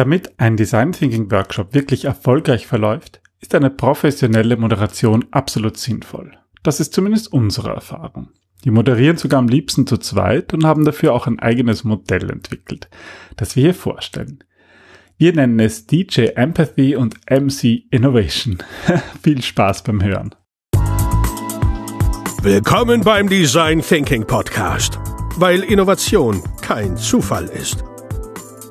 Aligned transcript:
Damit 0.00 0.32
ein 0.40 0.56
Design 0.56 0.92
Thinking 0.92 1.30
Workshop 1.30 1.74
wirklich 1.74 2.06
erfolgreich 2.06 2.66
verläuft, 2.66 3.20
ist 3.40 3.54
eine 3.54 3.68
professionelle 3.68 4.56
Moderation 4.56 5.26
absolut 5.30 5.76
sinnvoll. 5.76 6.32
Das 6.62 6.80
ist 6.80 6.94
zumindest 6.94 7.30
unsere 7.34 7.74
Erfahrung. 7.74 8.30
Die 8.64 8.70
moderieren 8.70 9.18
sogar 9.18 9.38
am 9.40 9.48
liebsten 9.48 9.86
zu 9.86 9.98
zweit 9.98 10.54
und 10.54 10.64
haben 10.64 10.86
dafür 10.86 11.12
auch 11.12 11.26
ein 11.26 11.38
eigenes 11.38 11.84
Modell 11.84 12.30
entwickelt, 12.30 12.88
das 13.36 13.56
wir 13.56 13.64
hier 13.64 13.74
vorstellen. 13.74 14.42
Wir 15.18 15.34
nennen 15.34 15.60
es 15.60 15.84
DJ 15.84 16.28
Empathy 16.34 16.96
und 16.96 17.16
MC 17.28 17.82
Innovation. 17.90 18.56
Viel 19.22 19.42
Spaß 19.42 19.82
beim 19.82 20.02
Hören. 20.02 20.34
Willkommen 22.40 23.02
beim 23.02 23.28
Design 23.28 23.82
Thinking 23.82 24.26
Podcast, 24.26 24.98
weil 25.36 25.62
Innovation 25.62 26.42
kein 26.62 26.96
Zufall 26.96 27.44
ist. 27.48 27.84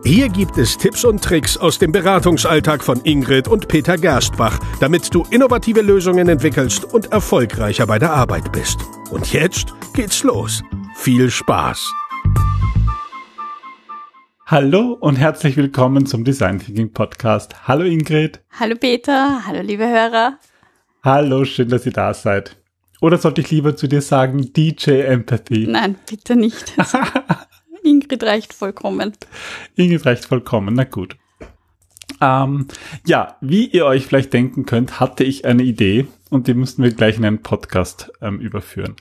Hier 0.04 0.30
gibt 0.30 0.58
es 0.58 0.78
Tipps 0.78 1.04
und 1.04 1.22
Tricks 1.22 1.58
aus 1.58 1.78
dem 1.78 1.92
Beratungsalltag 1.92 2.84
von 2.84 3.02
Ingrid 3.04 3.50
und 3.50 3.68
Peter 3.68 3.98
Gerstbach, 3.98 4.58
damit 4.80 5.14
du 5.14 5.26
innovative 5.30 5.82
Lösungen 5.82 6.30
entwickelst 6.30 6.86
und 6.86 7.12
erfolgreicher 7.12 7.86
bei 7.86 8.00
der 8.00 8.14
Arbeit 8.14 8.52
bist. 8.52 8.80
Und 9.12 9.34
jetzt 9.34 9.74
geht's 9.94 10.24
los. 10.24 10.64
Viel 10.96 11.30
Spaß! 11.30 11.92
Hallo 14.46 14.98
und 15.00 15.18
herzlich 15.18 15.58
willkommen 15.58 16.06
zum 16.06 16.24
Design 16.24 16.60
Thinking 16.60 16.94
Podcast. 16.94 17.68
Hallo 17.68 17.84
Ingrid. 17.84 18.40
Hallo 18.58 18.76
Peter. 18.80 19.46
Hallo 19.46 19.62
liebe 19.62 19.88
Hörer. 19.88 20.40
Hallo, 21.04 21.44
schön, 21.44 21.70
dass 21.70 21.86
ihr 21.86 21.92
da 21.94 22.14
seid. 22.14 22.56
Oder 23.02 23.18
sollte 23.18 23.42
ich 23.42 23.52
lieber 23.52 23.76
zu 23.76 23.88
dir 23.88 24.02
sagen 24.02 24.54
DJ 24.54 25.02
Empathy? 25.02 25.68
Nein, 25.68 25.98
bitte 26.10 26.36
nicht. 26.36 26.74
Ingrid 27.90 28.24
reicht 28.24 28.54
vollkommen. 28.54 29.14
Ingrid 29.76 30.06
reicht 30.06 30.26
vollkommen, 30.26 30.76
na 30.76 30.84
gut. 30.84 31.18
Ähm, 32.22 32.68
ja, 33.06 33.38
wie 33.42 33.66
ihr 33.68 33.86
euch 33.86 34.06
vielleicht 34.06 34.34
denken 34.34 34.66
könnt, 34.66 35.00
hatte 35.00 35.24
ich 35.24 35.46
eine 35.46 35.64
Idee 35.64 36.08
und 36.30 36.48
die 36.48 36.54
müssten 36.54 36.84
wir 36.84 36.92
gleich 36.92 37.18
in 37.18 37.26
einen 37.26 37.42
Podcast 37.42 38.12
ähm, 38.22 38.40
überführen. 38.40 38.96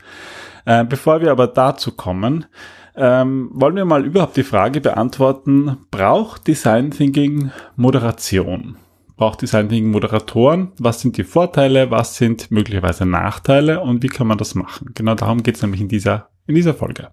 Äh, 0.65 0.85
bevor 0.85 1.21
wir 1.21 1.31
aber 1.31 1.47
dazu 1.47 1.93
kommen, 1.93 2.47
ähm, 2.95 3.51
wollen 3.53 3.77
wir 3.77 3.85
mal 3.85 4.05
überhaupt 4.05 4.37
die 4.37 4.43
Frage 4.43 4.81
beantworten, 4.81 5.79
braucht 5.91 6.47
Design 6.47 6.91
Thinking 6.91 7.51
Moderation? 7.77 8.77
Braucht 9.17 9.43
Design 9.43 9.69
Thinking 9.69 9.91
Moderatoren? 9.91 10.73
Was 10.79 11.01
sind 11.01 11.17
die 11.17 11.25
Vorteile? 11.25 11.91
Was 11.91 12.17
sind 12.17 12.51
möglicherweise 12.51 13.05
Nachteile? 13.05 13.81
Und 13.81 14.03
wie 14.03 14.09
kann 14.09 14.27
man 14.27 14.39
das 14.39 14.55
machen? 14.55 14.93
Genau 14.95 15.15
darum 15.15 15.43
geht 15.43 15.57
es 15.57 15.63
nämlich 15.63 15.81
in 15.81 15.89
dieser, 15.89 16.29
in 16.47 16.55
dieser 16.55 16.75
Folge. 16.75 17.09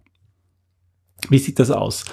Wie 1.30 1.40
sieht 1.40 1.60
das 1.60 1.72
aus? 1.72 2.06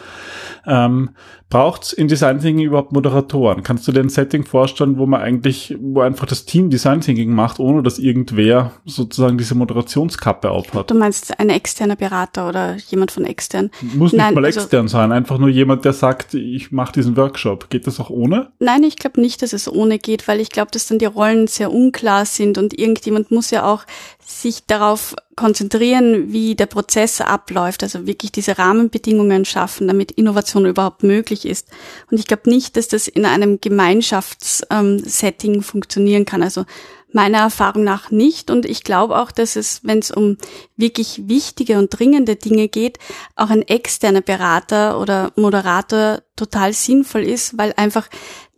Ähm, 0.66 1.10
Braucht 1.52 1.82
es 1.82 1.92
in 1.92 2.08
Design 2.08 2.40
Thinking 2.40 2.64
überhaupt 2.64 2.92
Moderatoren? 2.92 3.62
Kannst 3.62 3.86
du 3.86 3.92
dir 3.92 4.00
ein 4.00 4.08
Setting 4.08 4.42
vorstellen, 4.42 4.96
wo 4.96 5.04
man 5.04 5.20
eigentlich, 5.20 5.76
wo 5.78 6.00
einfach 6.00 6.24
das 6.24 6.46
Team 6.46 6.70
Design 6.70 7.02
Thinking 7.02 7.30
macht, 7.34 7.60
ohne 7.60 7.82
dass 7.82 7.98
irgendwer 7.98 8.72
sozusagen 8.86 9.36
diese 9.36 9.54
Moderationskappe 9.54 10.50
aufhat? 10.50 10.90
Du 10.90 10.94
meinst 10.94 11.38
ein 11.38 11.50
externer 11.50 11.96
Berater 11.96 12.48
oder 12.48 12.76
jemand 12.88 13.10
von 13.10 13.26
extern? 13.26 13.70
Muss 13.82 14.12
nicht 14.12 14.22
Nein, 14.22 14.32
mal 14.32 14.46
also, 14.46 14.60
extern 14.60 14.88
sein, 14.88 15.12
einfach 15.12 15.36
nur 15.36 15.50
jemand, 15.50 15.84
der 15.84 15.92
sagt, 15.92 16.32
ich 16.32 16.72
mache 16.72 16.92
diesen 16.92 17.18
Workshop. 17.18 17.68
Geht 17.68 17.86
das 17.86 18.00
auch 18.00 18.08
ohne? 18.08 18.50
Nein, 18.58 18.82
ich 18.82 18.96
glaube 18.96 19.20
nicht, 19.20 19.42
dass 19.42 19.52
es 19.52 19.70
ohne 19.70 19.98
geht, 19.98 20.26
weil 20.28 20.40
ich 20.40 20.48
glaube, 20.48 20.70
dass 20.70 20.86
dann 20.86 21.00
die 21.00 21.04
Rollen 21.04 21.48
sehr 21.48 21.70
unklar 21.70 22.24
sind 22.24 22.56
und 22.56 22.78
irgendjemand 22.78 23.30
muss 23.30 23.50
ja 23.50 23.70
auch 23.70 23.84
sich 24.24 24.66
darauf 24.66 25.14
konzentrieren, 25.36 26.32
wie 26.32 26.54
der 26.54 26.66
Prozess 26.66 27.20
abläuft, 27.20 27.82
also 27.82 28.06
wirklich 28.06 28.32
diese 28.32 28.58
Rahmenbedingungen 28.58 29.44
schaffen, 29.44 29.88
damit 29.88 30.12
Innovation 30.12 30.66
überhaupt 30.66 31.02
möglich 31.02 31.46
ist. 31.46 31.68
Und 32.10 32.18
ich 32.18 32.26
glaube 32.26 32.50
nicht, 32.50 32.76
dass 32.76 32.88
das 32.88 33.08
in 33.08 33.24
einem 33.26 33.60
Gemeinschaftssetting 33.60 35.54
ähm, 35.54 35.62
funktionieren 35.62 36.24
kann. 36.24 36.42
Also 36.42 36.64
meiner 37.12 37.38
Erfahrung 37.38 37.84
nach 37.84 38.10
nicht. 38.10 38.50
Und 38.50 38.66
ich 38.66 38.84
glaube 38.84 39.18
auch, 39.18 39.30
dass 39.30 39.56
es, 39.56 39.80
wenn 39.84 39.98
es 39.98 40.10
um 40.10 40.38
wirklich 40.76 41.28
wichtige 41.28 41.78
und 41.78 41.90
dringende 41.90 42.36
Dinge 42.36 42.68
geht, 42.68 42.98
auch 43.36 43.50
ein 43.50 43.62
externer 43.62 44.22
Berater 44.22 45.00
oder 45.00 45.32
Moderator 45.36 46.22
total 46.36 46.72
sinnvoll 46.72 47.22
ist, 47.22 47.56
weil 47.58 47.72
einfach 47.76 48.08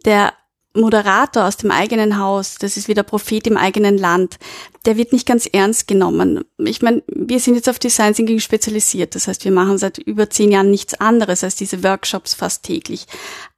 der 0.04 0.32
Moderator 0.74 1.44
aus 1.44 1.56
dem 1.56 1.70
eigenen 1.70 2.18
Haus, 2.18 2.56
das 2.56 2.76
ist 2.76 2.88
wieder 2.88 3.04
Prophet 3.04 3.46
im 3.46 3.56
eigenen 3.56 3.96
Land, 3.96 4.38
der 4.86 4.96
wird 4.96 5.12
nicht 5.12 5.26
ganz 5.26 5.46
ernst 5.46 5.86
genommen. 5.86 6.44
Ich 6.58 6.82
meine, 6.82 7.02
wir 7.06 7.38
sind 7.38 7.54
jetzt 7.54 7.68
auf 7.68 7.78
Design 7.78 8.14
Thinking 8.14 8.40
spezialisiert, 8.40 9.14
das 9.14 9.28
heißt, 9.28 9.44
wir 9.44 9.52
machen 9.52 9.78
seit 9.78 9.98
über 9.98 10.28
zehn 10.30 10.50
Jahren 10.50 10.70
nichts 10.70 10.94
anderes 10.94 11.44
als 11.44 11.54
diese 11.54 11.84
Workshops 11.84 12.34
fast 12.34 12.64
täglich. 12.64 13.06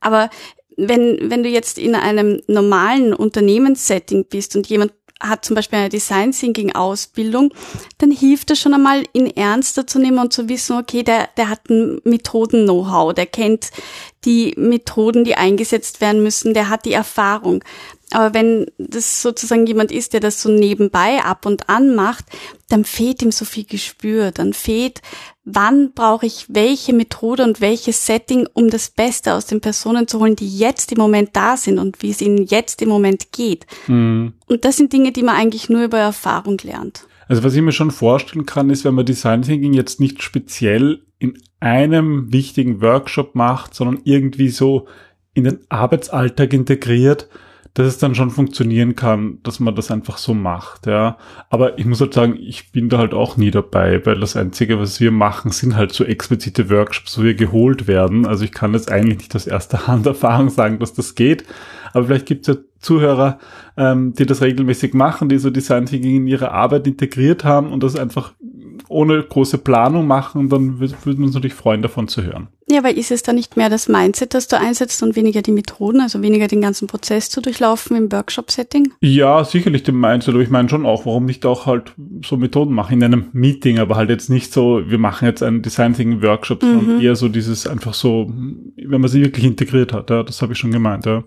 Aber 0.01 0.31
wenn, 0.77 1.31
wenn 1.31 1.43
du 1.43 1.49
jetzt 1.49 1.79
in 1.79 1.95
einem 1.95 2.43
normalen 2.47 3.15
Unternehmenssetting 3.15 4.27
bist 4.29 4.55
und 4.55 4.67
jemand 4.67 4.93
hat 5.21 5.45
zum 5.45 5.57
Beispiel 5.57 5.79
eine 5.79 5.89
Design 5.89 6.33
Thinking 6.33 6.75
Ausbildung, 6.75 7.53
dann 7.99 8.11
hilft 8.11 8.51
es 8.51 8.61
schon 8.61 8.75
einmal, 8.75 9.05
ihn 9.15 9.29
ernster 9.29 9.87
zu 9.87 9.99
nehmen 9.99 10.19
und 10.19 10.33
zu 10.33 10.49
wissen, 10.49 10.77
okay, 10.77 11.03
der, 11.03 11.31
der 11.39 11.49
hat 11.49 11.71
ein 11.71 12.01
Methoden-Know-how, 12.05 13.15
der 13.15 13.25
kennt 13.25 13.71
die 14.27 14.55
Methoden, 14.57 15.25
die 15.25 15.37
eingesetzt 15.37 16.01
werden 16.01 16.23
müssen, 16.23 16.53
der 16.53 16.69
hat 16.69 16.85
die 16.85 16.93
Erfahrung. 16.93 17.65
Aber 18.11 18.35
wenn 18.35 18.67
das 18.79 19.23
sozusagen 19.23 19.67
jemand 19.67 19.91
ist, 19.91 20.13
der 20.13 20.21
das 20.21 20.41
so 20.41 20.49
nebenbei 20.49 21.25
ab 21.25 21.45
und 21.45 21.69
an 21.69 21.95
macht, 21.95 22.25
dann 22.69 22.85
fehlt 22.85 23.23
ihm 23.23 23.33
so 23.33 23.45
viel 23.45 23.65
Gespür, 23.65 24.31
dann 24.31 24.53
fehlt, 24.53 25.03
wann 25.45 25.93
brauche 25.93 26.27
ich 26.27 26.47
welche 26.49 26.93
Methode 26.93 27.43
und 27.43 27.61
welches 27.61 28.07
Setting, 28.07 28.49
um 28.53 28.71
das 28.71 28.91
Beste 28.91 29.35
aus 29.35 29.47
den 29.47 29.61
Personen 29.61 30.07
zu 30.07 30.21
holen, 30.21 30.37
die 30.37 30.59
jetzt 30.59 30.93
im 30.93 30.99
Moment 30.99 31.31
da 31.33 31.57
sind 31.57 31.79
und 31.79 32.03
wie 32.03 32.11
es 32.11 32.21
ihnen 32.21 32.45
jetzt 32.45 32.81
im 32.83 32.89
Moment 32.89 33.33
geht. 33.33 33.67
Mhm. 33.87 34.35
Und 34.47 34.65
das 34.65 34.77
sind 34.77 34.93
Dinge, 34.93 35.13
die 35.13 35.23
man 35.23 35.37
eigentlich 35.37 35.69
nur 35.69 35.85
über 35.85 35.99
Erfahrung 35.99 36.59
lernt. 36.63 37.07
Also 37.29 37.43
was 37.43 37.55
ich 37.55 37.63
mir 37.63 37.73
schon 37.73 37.91
vorstellen 37.91 38.47
kann, 38.47 38.71
ist, 38.71 38.85
wenn 38.85 38.95
man 38.95 39.07
Design 39.07 39.43
Thinking 39.43 39.73
jetzt 39.73 39.99
nicht 39.99 40.23
speziell 40.23 41.03
in 41.19 41.39
einem 41.61 42.33
wichtigen 42.33 42.81
Workshop 42.81 43.35
macht, 43.35 43.75
sondern 43.75 44.01
irgendwie 44.05 44.49
so 44.49 44.87
in 45.35 45.45
den 45.45 45.59
Arbeitsalltag 45.69 46.53
integriert, 46.53 47.29
dass 47.77 47.87
es 47.87 47.99
dann 47.99 48.15
schon 48.15 48.31
funktionieren 48.31 48.97
kann, 48.97 49.39
dass 49.43 49.61
man 49.61 49.75
das 49.75 49.91
einfach 49.91 50.17
so 50.17 50.33
macht, 50.33 50.87
ja. 50.87 51.19
Aber 51.51 51.79
ich 51.79 51.85
muss 51.85 52.01
halt 52.01 52.15
sagen, 52.15 52.39
ich 52.41 52.73
bin 52.73 52.89
da 52.89 52.97
halt 52.97 53.13
auch 53.13 53.37
nie 53.37 53.51
dabei, 53.51 54.05
weil 54.07 54.19
das 54.19 54.35
Einzige, 54.35 54.81
was 54.81 54.99
wir 54.99 55.11
machen, 55.11 55.51
sind 55.51 55.77
halt 55.77 55.93
so 55.93 56.03
explizite 56.03 56.71
Workshops, 56.71 57.19
wo 57.19 57.23
wir 57.23 57.35
geholt 57.35 57.87
werden. 57.87 58.25
Also 58.25 58.45
ich 58.45 58.53
kann 58.53 58.73
jetzt 58.73 58.91
eigentlich 58.91 59.19
nicht 59.19 59.37
aus 59.37 59.47
erster 59.47 59.87
Hand 59.87 60.07
Erfahrung 60.07 60.49
sagen, 60.49 60.79
dass 60.79 60.95
das 60.95 61.15
geht. 61.15 61.45
Aber 61.93 62.07
vielleicht 62.07 62.25
gibt 62.25 62.49
es 62.49 62.55
ja 62.55 62.61
Zuhörer, 62.79 63.39
ähm, 63.77 64.15
die 64.15 64.25
das 64.25 64.41
regelmäßig 64.41 64.95
machen, 64.95 65.29
die 65.29 65.37
so 65.37 65.51
Design 65.51 65.85
Thinking 65.85 66.17
in 66.17 66.27
ihre 66.27 66.53
Arbeit 66.53 66.87
integriert 66.87 67.45
haben 67.45 67.73
und 67.73 67.83
das 67.83 67.97
einfach 67.97 68.33
ohne 68.89 69.23
große 69.23 69.59
Planung 69.59 70.07
machen, 70.07 70.49
dann 70.49 70.81
würden 70.81 70.97
wir 71.05 71.25
uns 71.25 71.35
natürlich 71.35 71.55
freuen, 71.55 71.83
davon 71.83 72.09
zu 72.09 72.23
hören. 72.23 72.49
Ja, 72.69 72.79
aber 72.79 72.97
ist 72.97 73.13
es 73.13 73.23
dann 73.23 73.37
nicht 73.37 73.57
mehr 73.57 73.71
das 73.71 73.89
Mindset, 73.89 74.35
das 74.35 74.49
du 74.49 74.59
einsetzt 74.59 75.01
und 75.03 75.15
weniger 75.15 75.41
die 75.41 75.53
Methoden, 75.53 76.01
also 76.01 76.21
weniger 76.21 76.49
den 76.49 76.61
ganzen 76.61 76.89
Prozess 76.89 77.31
zu 77.31 77.41
durchlaufen 77.41 77.97
im 77.97 78.11
Workshop-Setting? 78.11 78.93
Ja, 79.01 79.45
sicherlich 79.45 79.85
den 79.85 80.01
Mindset, 80.01 80.35
aber 80.35 80.43
ich 80.43 80.51
meine 80.51 80.69
schon 80.69 80.85
auch, 80.85 81.07
warum 81.07 81.27
nicht 81.27 81.47
auch 81.47 81.67
halt 81.67 81.93
so 82.25 82.37
Methoden 82.37 82.75
machen 82.75 82.95
in 82.95 83.05
einem 83.05 83.27
Meeting, 83.33 83.79
aber 83.79 83.95
halt 83.95 84.11
jetzt 84.11 84.31
nicht 84.31 84.53
so, 84.53 84.83
wir 84.85 84.99
machen 84.99 85.27
jetzt 85.27 85.45
einen 85.45 85.63
Design 85.63 85.95
Thinking 85.95 86.23
Workshop, 86.23 86.63
sondern 86.63 86.97
mhm. 86.97 87.01
eher 87.01 87.15
so 87.15 87.29
dieses 87.29 87.69
einfach 87.69 87.95
so, 87.95 88.33
wenn 88.77 89.01
man 89.01 89.09
sie 89.09 89.23
wirklich 89.23 89.45
integriert 89.45 89.93
hat, 89.93 90.11
ja, 90.11 90.25
das 90.25 90.43
habe 90.43 90.55
ich 90.55 90.59
schon 90.59 90.73
gemeint, 90.73 91.07
ja. 91.07 91.23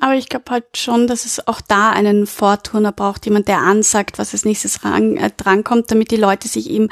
Aber 0.00 0.14
ich 0.14 0.28
glaube 0.28 0.50
halt 0.50 0.76
schon, 0.76 1.06
dass 1.06 1.24
es 1.24 1.46
auch 1.46 1.60
da 1.60 1.90
einen 1.90 2.26
Vorturner 2.26 2.92
braucht, 2.92 3.24
jemand, 3.24 3.48
der 3.48 3.58
ansagt, 3.58 4.18
was 4.18 4.32
als 4.32 4.44
nächstes 4.44 4.84
ran, 4.84 5.16
äh, 5.16 5.30
drankommt, 5.36 5.90
damit 5.90 6.10
die 6.10 6.16
Leute 6.16 6.48
sich 6.48 6.70
eben 6.70 6.88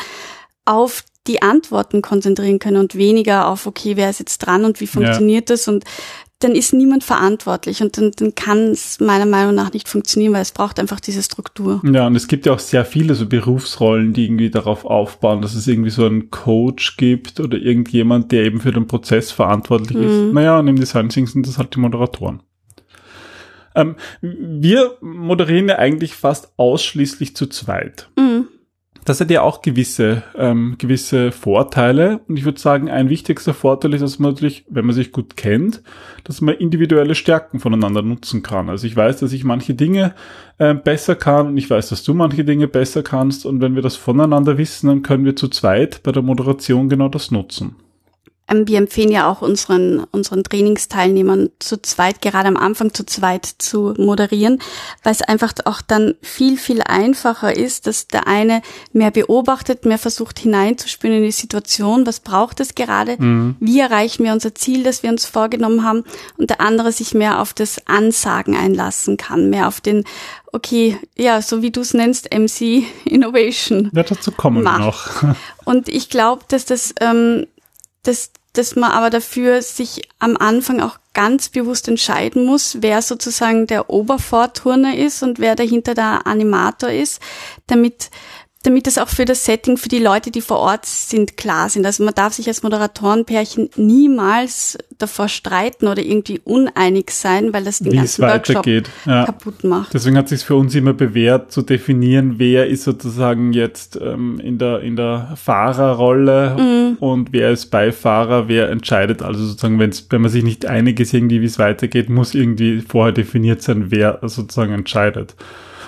auf 0.65 1.05
die 1.27 1.43
Antworten 1.43 2.03
konzentrieren 2.03 2.59
können 2.59 2.77
und 2.77 2.95
weniger 2.95 3.49
auf, 3.49 3.67
okay, 3.67 3.97
wer 3.97 4.11
ist 4.11 4.21
jetzt 4.21 4.39
dran 4.39 4.65
und 4.65 4.81
wie 4.81 4.87
funktioniert 4.87 5.49
ja. 5.49 5.55
das 5.55 5.69
und 5.69 5.85
dann 6.41 6.55
ist 6.55 6.75
niemand 6.75 7.05
verantwortlich 7.05 7.81
und 7.81 7.97
dann, 7.97 8.11
dann 8.17 8.35
kann 8.35 8.73
es 8.73 9.01
meiner 9.01 9.25
Meinung 9.25 9.55
nach 9.55 9.73
nicht 9.73 9.89
funktionieren, 9.89 10.35
weil 10.35 10.43
es 10.43 10.53
braucht 10.53 10.79
einfach 10.79 11.01
diese 11.01 11.23
Struktur. 11.23 11.81
Ja, 11.85 12.07
und 12.07 12.17
es 12.17 12.29
gibt 12.29 12.45
ja 12.45 12.53
auch 12.53 12.59
sehr 12.59 12.85
viele 12.85 13.15
so 13.15 13.27
Berufsrollen, 13.27 14.13
die 14.13 14.27
irgendwie 14.27 14.51
darauf 14.51 14.85
aufbauen, 14.85 15.41
dass 15.41 15.55
es 15.55 15.67
irgendwie 15.67 15.91
so 15.91 16.05
einen 16.05 16.31
Coach 16.31 16.99
gibt 16.99 17.41
oder 17.41 17.57
irgendjemand, 17.57 18.31
der 18.31 18.45
eben 18.45 18.61
für 18.61 18.73
den 18.73 18.87
Prozess 18.87 19.31
verantwortlich 19.31 19.97
mhm. 19.97 20.05
ist. 20.05 20.35
Naja, 20.35 20.59
und 20.59 20.69
im 20.69 20.77
Design 20.77 21.09
Thinking 21.09 21.33
sind 21.33 21.47
das 21.47 21.57
halt 21.57 21.75
die 21.75 21.81
Moderatoren. 21.81 22.43
Ähm, 23.75 23.97
wir 24.21 24.97
moderieren 25.01 25.69
ja 25.69 25.77
eigentlich 25.79 26.15
fast 26.15 26.53
ausschließlich 26.57 27.37
zu 27.37 27.47
zweit. 27.47 28.09
Mhm. 28.19 28.49
Das 29.05 29.21
hat 29.21 29.31
ja 29.31 29.43
auch 29.43 29.61
gewisse, 29.61 30.23
ähm, 30.35 30.77
gewisse 30.79 31.31
Vorteile. 31.31 32.21
Und 32.27 32.39
ich 32.39 32.47
würde 32.47 32.59
sagen, 32.59 32.89
ein 32.89 33.11
wichtigster 33.11 33.53
Vorteil 33.53 33.93
ist, 33.93 34.01
dass 34.01 34.19
man 34.19 34.33
natürlich, 34.33 34.65
wenn 34.71 34.87
man 34.87 34.95
sich 34.95 35.13
gut 35.13 35.37
kennt, 35.37 35.83
dass 36.25 36.41
man 36.41 36.55
individuelle 36.55 37.15
Stärken 37.15 37.61
voneinander 37.61 38.01
nutzen 38.01 38.43
kann. 38.43 38.71
Also 38.71 38.87
ich 38.87 38.97
weiß, 38.97 39.21
dass 39.21 39.33
ich 39.33 39.45
manche 39.45 39.75
Dinge 39.75 40.15
äh, 40.57 40.73
besser 40.73 41.17
kann 41.17 41.49
und 41.49 41.59
ich 41.59 41.69
weiß, 41.69 41.91
dass 41.91 42.03
du 42.03 42.15
manche 42.15 42.45
Dinge 42.45 42.67
besser 42.67 43.03
kannst. 43.03 43.45
Und 43.45 43.61
wenn 43.61 43.75
wir 43.75 43.83
das 43.83 43.97
voneinander 43.97 44.57
wissen, 44.57 44.87
dann 44.87 45.03
können 45.03 45.27
wir 45.27 45.37
zu 45.37 45.49
zweit 45.49 46.03
bei 46.03 46.13
der 46.13 46.23
Moderation 46.23 46.89
genau 46.89 47.09
das 47.09 47.31
nutzen. 47.31 47.77
Ähm, 48.49 48.69
wir 48.69 48.79
empfehlen 48.79 49.11
ja 49.11 49.31
auch 49.31 49.43
unseren, 49.43 50.05
unseren 50.11 50.45
Trainingsteilnehmern 50.45 51.51
zu 51.59 51.81
zweit, 51.81 52.21
gerade 52.21 52.49
am 52.49 52.57
Anfang 52.57 52.93
zu 52.93 53.07
zweit 53.07 53.47
zu 53.47 53.95
moderieren, 53.97 54.61
weil 55.03 55.13
es 55.13 55.23
einfach 55.23 55.53
auch 55.65 55.81
dann 55.81 56.15
viel, 56.21 56.59
viel 56.59 56.83
einfacher 56.83 57.57
ist, 57.57 57.87
dass 57.87 58.07
der 58.09 58.27
eine 58.27 58.63
mehr 58.93 59.11
beobachtet, 59.11 59.87
mehr 59.87 59.99
versucht 59.99 60.39
hineinzuspüren 60.39 61.19
in 61.19 61.23
die 61.23 61.31
Situation, 61.31 62.07
was 62.07 62.21
braucht 62.21 62.61
es 62.61 62.75
gerade, 62.75 63.17
mhm. 63.19 63.57
wie 63.61 63.81
erreichen 63.81 64.25
wir 64.25 64.33
unser 64.33 64.55
Ziel, 64.55 64.83
das 64.83 65.03
wir 65.03 65.11
uns 65.11 65.25
vorgenommen 65.25 65.85
haben, 65.85 66.05
und 66.37 66.51
der 66.51 66.61
andere 66.61 66.93
sich 66.93 67.15
mehr 67.15 67.41
auf 67.41 67.55
das 67.55 67.87
Ansagen 67.87 68.57
einlassen 68.57 69.17
kann, 69.17 69.49
mehr 69.49 69.69
auf 69.69 69.81
den, 69.81 70.05
okay, 70.53 70.99
ja, 71.17 71.41
so 71.41 71.63
wie 71.63 71.71
du 71.71 71.81
es 71.81 71.95
nennst, 71.95 72.33
MC 72.35 72.85
Innovation. 73.05 73.91
Ja, 73.95 74.03
dazu 74.03 74.33
kommen 74.33 74.63
wir 74.63 74.79
noch. 74.79 75.25
Und 75.65 75.89
ich 75.89 76.11
glaube, 76.11 76.45
dass 76.49 76.67
das 76.67 76.95
ähm, 77.01 77.47
dass, 78.05 78.31
dass 78.53 78.77
man 78.77 78.93
aber 78.93 79.11
dafür 79.11 79.61
sich 79.63 80.03
am 80.19 80.37
Anfang 80.37 80.81
auch 80.81 80.99
ganz 81.13 81.49
bewusst 81.49 81.89
entscheiden 81.89 82.45
muss, 82.45 82.79
wer 82.81 83.03
sozusagen 83.03 83.67
der 83.67 83.91
Obervorturner 83.91 84.97
ist 84.97 85.23
und 85.23 85.39
wer 85.39 85.57
dahinter 85.57 85.95
der 85.95 86.27
Animator 86.27 86.91
ist, 86.91 87.21
damit 87.67 88.11
damit 88.65 88.87
es 88.87 88.97
auch 88.97 89.09
für 89.09 89.27
das 89.27 89.45
Setting, 89.45 89.77
für 89.77 89.91
die 89.91 89.99
Leute, 89.99 90.31
die 90.31 90.41
vor 90.41 90.59
Ort 90.59 90.87
sind, 90.87 91.37
klar 91.37 91.69
sind. 91.69 91.85
Also 91.85 92.03
man 92.03 92.15
darf 92.15 92.33
sich 92.33 92.49
als 92.49 92.63
Moderatorenpärchen 92.63 93.69
niemals 93.77 94.79
davor 94.97 95.29
streiten 95.29 95.87
oder 95.87 96.03
irgendwie 96.03 96.41
uneinig 96.45 97.11
sein, 97.11 97.53
weil 97.53 97.65
das 97.65 97.81
den 97.81 97.93
Wie 97.93 97.97
ganzen 97.97 98.23
Workshop 98.23 98.67
ja. 99.05 99.27
kaputt 99.27 99.65
macht. 99.65 99.93
Deswegen 99.93 100.17
hat 100.17 100.25
es 100.27 100.31
sich 100.31 100.45
für 100.45 100.57
uns 100.57 100.75
immer 100.75 100.95
bewährt 100.95 101.53
zu 101.53 101.61
definieren, 101.61 102.35
wer 102.39 102.67
ist 102.67 102.85
sozusagen 102.85 103.53
jetzt 103.53 103.99
ähm, 104.01 104.41
in 104.41 104.57
der 104.57 104.81
in 104.81 104.97
der 104.97 105.35
Fahrerrolle 105.37 106.57
mhm. 106.59 106.97
und 107.01 107.33
wer 107.33 107.51
ist 107.51 107.67
Beifahrer, 107.67 108.49
wer 108.49 108.71
entscheidet. 108.71 109.23
Also 109.23 109.45
sozusagen, 109.45 109.79
wenn's, 109.79 110.07
wenn 110.09 110.23
man 110.23 110.31
sich 110.31 110.43
nicht 110.43 110.65
einig 110.65 111.01
ist, 111.01 111.13
irgendwie 111.13 111.43
wie 111.43 111.47
es 111.47 111.59
weitergeht, 111.59 112.09
muss 112.09 112.35
irgendwie 112.35 112.81
vorher 112.81 113.13
definiert 113.13 113.61
sein, 113.61 113.91
wer 113.91 114.21
sozusagen 114.23 114.73
entscheidet. 114.73 115.35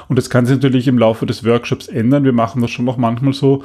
Und 0.09 0.17
das 0.17 0.31
kann 0.31 0.47
sich 0.47 0.57
natürlich 0.57 0.89
im 0.89 0.99
Laufe 0.99 1.27
des 1.27 1.45
Workshops 1.45 1.89
ändern. 1.89 2.25
Wir 2.25 2.33
machen 2.33 2.63
das 2.63 2.71
schon 2.71 2.85
noch 2.85 2.97
manchmal 2.97 3.33
so, 3.33 3.65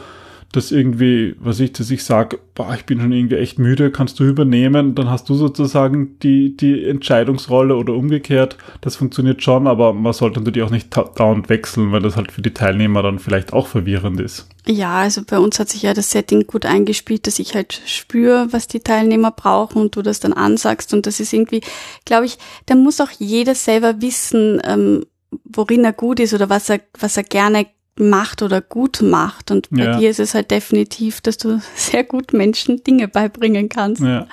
dass 0.52 0.72
irgendwie, 0.72 1.36
was 1.40 1.60
ich, 1.60 1.72
dass 1.74 1.90
ich 1.92 2.04
sage, 2.04 2.40
ich 2.76 2.86
bin 2.86 3.00
schon 3.00 3.12
irgendwie 3.12 3.38
echt 3.38 3.58
müde, 3.58 3.90
kannst 3.90 4.20
du 4.20 4.26
übernehmen, 4.26 4.96
dann 4.96 5.10
hast 5.10 5.30
du 5.30 5.36
sozusagen 5.36 6.20
die, 6.20 6.56
die 6.58 6.86
Entscheidungsrolle 6.86 7.76
oder 7.76 7.94
umgekehrt. 7.94 8.58
Das 8.82 8.98
funktioniert 8.98 9.42
schon, 9.42 9.66
aber 9.68 9.94
man 9.94 10.14
sollte 10.14 10.40
natürlich 10.40 10.64
auch 10.64 10.72
nicht 10.72 10.96
dauernd 10.96 11.50
wechseln, 11.50 11.92
weil 11.92 12.02
das 12.02 12.18
halt 12.18 12.32
für 12.32 12.42
die 12.42 12.54
Teilnehmer 12.54 13.02
dann 13.02 13.20
vielleicht 13.20 13.54
auch 13.54 13.68
verwirrend 13.68 14.20
ist. 14.20 14.48
Ja, 14.68 15.00
also 15.00 15.22
bei 15.26 15.40
uns 15.40 15.58
hat 15.58 15.70
sich 15.70 15.84
ja 15.84 15.94
das 15.94 16.12
Setting 16.12 16.46
gut 16.46 16.66
eingespielt, 16.66 17.26
dass 17.28 17.40
ich 17.40 17.56
halt 17.56 17.82
spüre, 17.86 18.48
was 18.52 18.68
die 18.68 18.82
Teilnehmer 18.82 19.32
brauchen 19.32 19.82
und 19.82 19.96
du 19.96 20.02
das 20.02 20.20
dann 20.20 20.34
ansagst. 20.34 20.94
Und 20.94 21.08
das 21.08 21.20
ist 21.20 21.34
irgendwie, 21.34 21.62
glaube 22.06 22.26
ich, 22.26 22.38
da 22.66 22.76
muss 22.76 23.02
auch 23.02 23.10
jeder 23.18 23.56
selber 23.56 24.02
wissen, 24.02 24.62
ähm, 24.66 25.06
worin 25.44 25.84
er 25.84 25.94
gut 25.94 26.20
ist 26.20 26.34
oder 26.34 26.50
was 26.50 26.70
er, 26.70 26.82
was 27.00 27.18
er 27.18 27.24
gerne 27.24 27.68
macht 27.98 28.42
oder 28.42 28.62
gut 28.62 29.02
macht. 29.02 29.52
Und 29.52 29.70
bei 29.70 29.84
ja. 29.84 29.98
dir 29.98 30.10
ist 30.10 30.20
es 30.20 30.34
halt 30.34 30.52
definitiv, 30.52 31.22
dass 31.22 31.38
du 31.38 31.62
sehr 31.76 32.04
gut 32.04 32.34
Menschen 32.34 32.84
Dinge 32.84 33.08
beibringen 33.08 33.70
kannst. 33.70 34.02
Ja. 34.02 34.28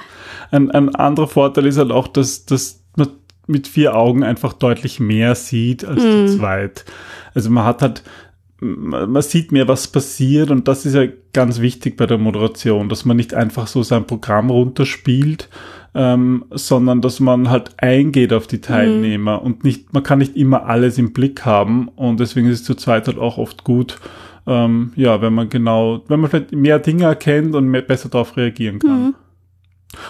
Ein, 0.51 0.71
ein 0.71 0.95
anderer 0.95 1.29
Vorteil 1.29 1.67
ist 1.67 1.79
halt 1.79 1.91
auch, 1.91 2.09
dass, 2.09 2.47
dass 2.47 2.83
man 2.97 3.09
mit 3.47 3.69
vier 3.69 3.97
Augen 3.97 4.23
einfach 4.23 4.53
deutlich 4.53 5.01
mehr 5.01 5.35
sieht 5.35 5.85
als 5.85 6.03
mm. 6.03 6.27
zu 6.27 6.39
zweit. 6.39 6.85
Also 7.35 7.51
man 7.51 7.65
hat 7.65 7.83
halt, 7.83 8.03
man 8.61 9.23
sieht 9.23 9.53
mehr, 9.53 9.69
was 9.69 9.87
passiert 9.89 10.51
und 10.51 10.69
das 10.69 10.85
ist 10.85 10.95
ja 10.95 11.07
ganz 11.33 11.61
wichtig 11.61 11.97
bei 11.97 12.07
der 12.07 12.19
Moderation, 12.19 12.89
dass 12.89 13.05
man 13.05 13.17
nicht 13.17 13.35
einfach 13.35 13.67
so 13.67 13.83
sein 13.83 14.07
Programm 14.07 14.51
runterspielt, 14.51 15.49
ähm, 15.99 16.45
sondern 16.53 17.01
dass 17.01 17.19
man 17.19 17.51
halt 17.51 17.73
eingeht 17.79 18.33
auf 18.33 18.47
die 18.47 18.61
Teilnehmer 18.61 19.41
mhm. 19.41 19.47
und 19.47 19.65
nicht, 19.65 19.93
man 19.93 20.05
kann 20.05 20.21
nicht 20.21 20.37
immer 20.37 20.67
alles 20.67 20.97
im 20.97 21.13
Blick 21.13 21.45
haben 21.45 21.89
und 21.89 22.21
deswegen 22.21 22.47
ist 22.49 22.61
es 22.61 22.65
zu 22.65 22.77
zweit 22.77 23.09
halt 23.09 23.19
auch 23.19 23.37
oft 23.37 23.65
gut, 23.65 23.99
ähm, 24.47 24.93
ja, 24.95 25.21
wenn 25.21 25.35
man 25.35 25.49
genau, 25.49 26.05
wenn 26.07 26.21
man 26.21 26.31
vielleicht 26.31 26.53
mehr 26.53 26.79
Dinge 26.79 27.05
erkennt 27.05 27.57
und 27.57 27.67
mehr, 27.67 27.83
besser 27.83 28.09
darauf 28.09 28.37
reagieren 28.37 28.79
kann. 28.79 29.07
Mhm. 29.07 29.15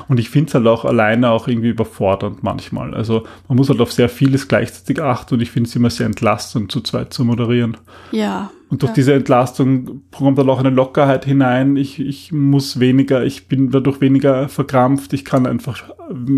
Und 0.09 0.19
ich 0.19 0.29
finde 0.31 0.49
es 0.49 0.55
halt 0.55 0.67
auch 0.67 0.85
alleine 0.85 1.31
auch 1.31 1.47
irgendwie 1.47 1.69
überfordernd 1.69 2.43
manchmal. 2.43 2.95
Also 2.95 3.25
man 3.47 3.57
muss 3.57 3.69
halt 3.69 3.81
auf 3.81 3.93
sehr 3.93 4.09
vieles 4.09 4.49
gleichzeitig 4.49 5.01
achten 5.01 5.35
und 5.35 5.41
ich 5.41 5.51
finde 5.51 5.69
es 5.69 5.77
immer 5.77 5.91
sehr 5.91 6.07
entlastend, 6.07 6.73
zu 6.73 6.81
zweit 6.81 7.13
zu 7.13 7.25
moderieren. 7.25 7.77
Ja. 8.11 8.51
Und 8.71 8.83
durch 8.83 8.91
ja. 8.91 8.95
diese 8.95 9.15
Entlastung 9.15 10.03
kommt 10.15 10.37
dann 10.37 10.51
auch 10.51 10.59
eine 10.59 10.71
Lockerheit 10.71 11.25
hinein. 11.25 11.77
Ich, 11.77 12.01
ich 12.01 12.33
muss 12.33 12.81
weniger, 12.81 13.25
ich 13.25 13.47
bin 13.47 13.71
dadurch 13.71 14.01
weniger 14.01 14.49
verkrampft. 14.49 15.13
Ich 15.13 15.25
kann 15.25 15.47
einfach, 15.47 15.85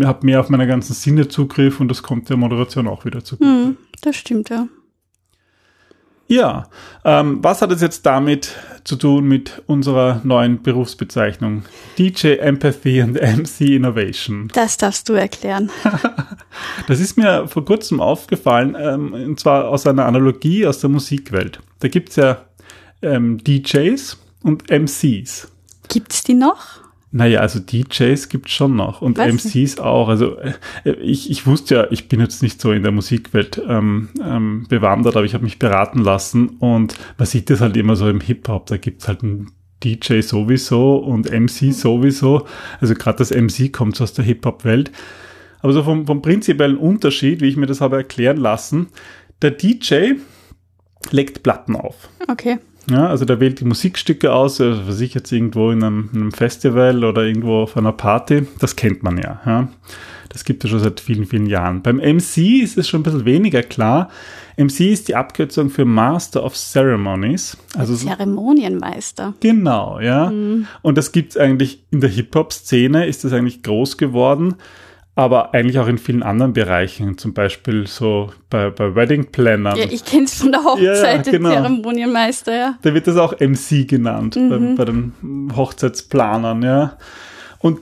habe 0.03 0.25
mehr 0.25 0.39
auf 0.39 0.49
meine 0.49 0.67
ganzen 0.67 0.93
Sinne 0.93 1.27
Zugriff 1.27 1.79
und 1.79 1.89
das 1.89 2.03
kommt 2.03 2.29
der 2.29 2.37
Moderation 2.37 2.87
auch 2.87 3.05
wieder 3.05 3.23
zu. 3.23 3.35
Mhm, 3.43 3.75
das 4.01 4.15
stimmt, 4.15 4.49
ja. 4.49 4.67
Ja, 6.31 6.69
ähm, 7.03 7.43
was 7.43 7.61
hat 7.61 7.73
es 7.73 7.81
jetzt 7.81 8.05
damit 8.05 8.55
zu 8.85 8.95
tun 8.95 9.27
mit 9.27 9.63
unserer 9.67 10.21
neuen 10.23 10.63
Berufsbezeichnung? 10.63 11.63
DJ 11.97 12.35
Empathy 12.35 13.01
and 13.01 13.15
MC 13.21 13.75
Innovation. 13.75 14.47
Das 14.53 14.77
darfst 14.77 15.09
du 15.09 15.13
erklären. 15.13 15.69
das 16.87 17.01
ist 17.01 17.17
mir 17.17 17.49
vor 17.49 17.65
kurzem 17.65 17.99
aufgefallen, 17.99 18.77
ähm, 18.79 19.11
und 19.11 19.41
zwar 19.41 19.67
aus 19.67 19.85
einer 19.85 20.05
Analogie 20.05 20.65
aus 20.65 20.79
der 20.79 20.89
Musikwelt. 20.89 21.59
Da 21.79 21.89
gibt's 21.89 22.15
ja 22.15 22.45
ähm, 23.01 23.43
DJs 23.43 24.17
und 24.41 24.71
MCs. 24.71 25.51
Gibt's 25.89 26.23
die 26.23 26.35
noch? 26.35 26.79
Naja, 27.13 27.41
also 27.41 27.59
DJs 27.59 28.29
gibt's 28.29 28.51
schon 28.51 28.77
noch 28.77 29.01
und 29.01 29.17
Was? 29.17 29.45
MCs 29.45 29.79
auch. 29.79 30.07
Also 30.07 30.37
äh, 30.37 30.53
ich, 31.01 31.29
ich 31.29 31.45
wusste 31.45 31.75
ja, 31.75 31.87
ich 31.91 32.07
bin 32.07 32.21
jetzt 32.21 32.41
nicht 32.41 32.61
so 32.61 32.71
in 32.71 32.83
der 32.83 32.93
Musikwelt 32.93 33.61
ähm, 33.67 34.09
ähm, 34.23 34.65
bewandert, 34.69 35.17
aber 35.17 35.25
ich 35.25 35.33
habe 35.33 35.43
mich 35.43 35.59
beraten 35.59 35.99
lassen 35.99 36.47
und 36.59 36.95
man 37.17 37.25
sieht 37.25 37.49
das 37.49 37.59
halt 37.59 37.75
immer 37.75 37.97
so 37.97 38.09
im 38.09 38.21
Hip-Hop, 38.21 38.67
da 38.67 38.77
gibt's 38.77 39.09
halt 39.09 39.23
einen 39.23 39.51
DJ 39.83 40.21
sowieso 40.21 40.97
und 40.97 41.29
MC 41.29 41.73
sowieso. 41.73 42.45
Also 42.79 42.93
gerade 42.93 43.17
das 43.17 43.31
MC 43.31 43.73
kommt 43.73 43.97
so 43.97 44.05
aus 44.05 44.13
der 44.13 44.23
Hip-Hop-Welt. 44.23 44.91
Aber 45.59 45.73
so 45.73 45.83
vom, 45.83 46.07
vom 46.07 46.21
prinzipiellen 46.21 46.77
Unterschied, 46.77 47.41
wie 47.41 47.47
ich 47.47 47.57
mir 47.57 47.67
das 47.67 47.81
habe 47.81 47.97
erklären 47.97 48.37
lassen, 48.37 48.87
der 49.41 49.51
DJ 49.51 50.13
legt 51.11 51.43
Platten 51.43 51.75
auf. 51.75 52.09
Okay. 52.27 52.59
Ja, 52.89 53.07
also 53.07 53.25
der 53.25 53.39
wählt 53.39 53.59
die 53.59 53.65
Musikstücke 53.65 54.33
aus, 54.33 54.59
also 54.59 54.87
was 54.87 54.99
ich 55.01 55.13
jetzt 55.13 55.31
irgendwo 55.31 55.71
in 55.71 55.83
einem, 55.83 56.09
in 56.13 56.21
einem, 56.21 56.31
Festival 56.31 57.03
oder 57.03 57.23
irgendwo 57.23 57.61
auf 57.61 57.77
einer 57.77 57.91
Party, 57.91 58.47
das 58.59 58.75
kennt 58.75 59.03
man 59.03 59.17
ja, 59.17 59.39
ja. 59.45 59.67
Das 60.29 60.45
gibt 60.45 60.63
es 60.63 60.69
schon 60.69 60.79
seit 60.79 61.01
vielen, 61.01 61.25
vielen 61.25 61.45
Jahren. 61.45 61.81
Beim 61.81 61.97
MC 61.97 62.61
ist 62.63 62.77
es 62.77 62.87
schon 62.87 63.01
ein 63.01 63.03
bisschen 63.03 63.25
weniger 63.25 63.63
klar. 63.63 64.09
MC 64.55 64.79
ist 64.91 65.09
die 65.09 65.15
Abkürzung 65.15 65.69
für 65.69 65.83
Master 65.83 66.45
of 66.45 66.55
Ceremonies. 66.55 67.57
Also 67.75 67.95
Zeremonienmeister. 67.95 69.33
Genau, 69.41 69.99
ja. 69.99 70.29
Mhm. 70.29 70.67
Und 70.83 70.97
das 70.97 71.11
gibt 71.11 71.31
es 71.31 71.37
eigentlich 71.37 71.83
in 71.91 71.99
der 71.99 72.09
Hip-Hop-Szene, 72.09 73.07
ist 73.07 73.25
das 73.25 73.33
eigentlich 73.33 73.61
groß 73.61 73.97
geworden 73.97 74.55
aber 75.21 75.53
eigentlich 75.53 75.79
auch 75.79 75.87
in 75.87 75.97
vielen 75.97 76.23
anderen 76.23 76.53
Bereichen, 76.53 77.17
zum 77.17 77.33
Beispiel 77.33 77.87
so 77.87 78.31
bei, 78.49 78.69
bei 78.69 78.95
Wedding 78.95 79.31
Plannern. 79.31 79.77
Ja, 79.77 79.85
ich 79.89 80.03
kenne 80.05 80.25
es 80.25 80.35
von 80.35 80.51
der 80.51 80.63
Hochzeit, 80.63 81.25
ja, 81.25 81.31
genau. 81.31 81.49
Zeremonienmeister, 81.49 82.55
ja. 82.55 82.77
Da 82.81 82.93
wird 82.93 83.07
das 83.07 83.17
auch 83.17 83.39
MC 83.39 83.87
genannt, 83.87 84.35
mhm. 84.35 84.75
bei, 84.75 84.85
bei 84.85 84.85
den 84.85 85.51
Hochzeitsplanern, 85.55 86.63
ja. 86.63 86.97
Und 87.59 87.79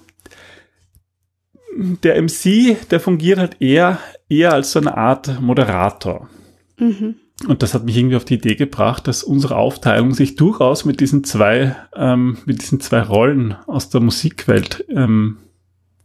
der 2.03 2.21
MC, 2.21 2.77
der 2.89 2.99
fungiert 2.99 3.39
halt 3.39 3.61
eher, 3.61 3.99
eher 4.27 4.53
als 4.53 4.71
so 4.71 4.79
eine 4.79 4.97
Art 4.97 5.39
Moderator. 5.39 6.29
Mhm. 6.77 7.15
Und 7.47 7.63
das 7.63 7.73
hat 7.73 7.85
mich 7.85 7.95
irgendwie 7.95 8.17
auf 8.17 8.25
die 8.25 8.33
Idee 8.35 8.55
gebracht, 8.55 9.07
dass 9.07 9.23
unsere 9.23 9.55
Aufteilung 9.55 10.13
sich 10.13 10.35
durchaus 10.35 10.83
mit 10.83 10.99
diesen 10.99 11.23
zwei, 11.23 11.75
ähm, 11.95 12.37
mit 12.45 12.61
diesen 12.61 12.81
zwei 12.81 13.01
Rollen 13.01 13.55
aus 13.65 13.89
der 13.89 14.01
Musikwelt 14.01 14.83
ähm, 14.89 15.37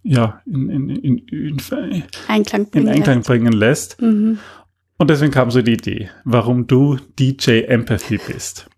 ja, 0.04 0.42
in, 0.46 0.70
in, 0.70 0.90
in, 0.90 1.18
in, 1.28 2.04
Einklang 2.28 2.70
bringen, 2.70 2.86
in 2.86 2.92
Einklang 2.92 3.22
bringen 3.22 3.52
lässt. 3.52 4.00
Mhm. 4.00 4.38
Und 4.98 5.10
deswegen 5.10 5.32
kam 5.32 5.50
so 5.50 5.62
die 5.62 5.72
Idee, 5.72 6.10
warum 6.24 6.66
du 6.66 6.98
DJ 7.18 7.62
Empathy 7.62 8.18
bist. 8.18 8.68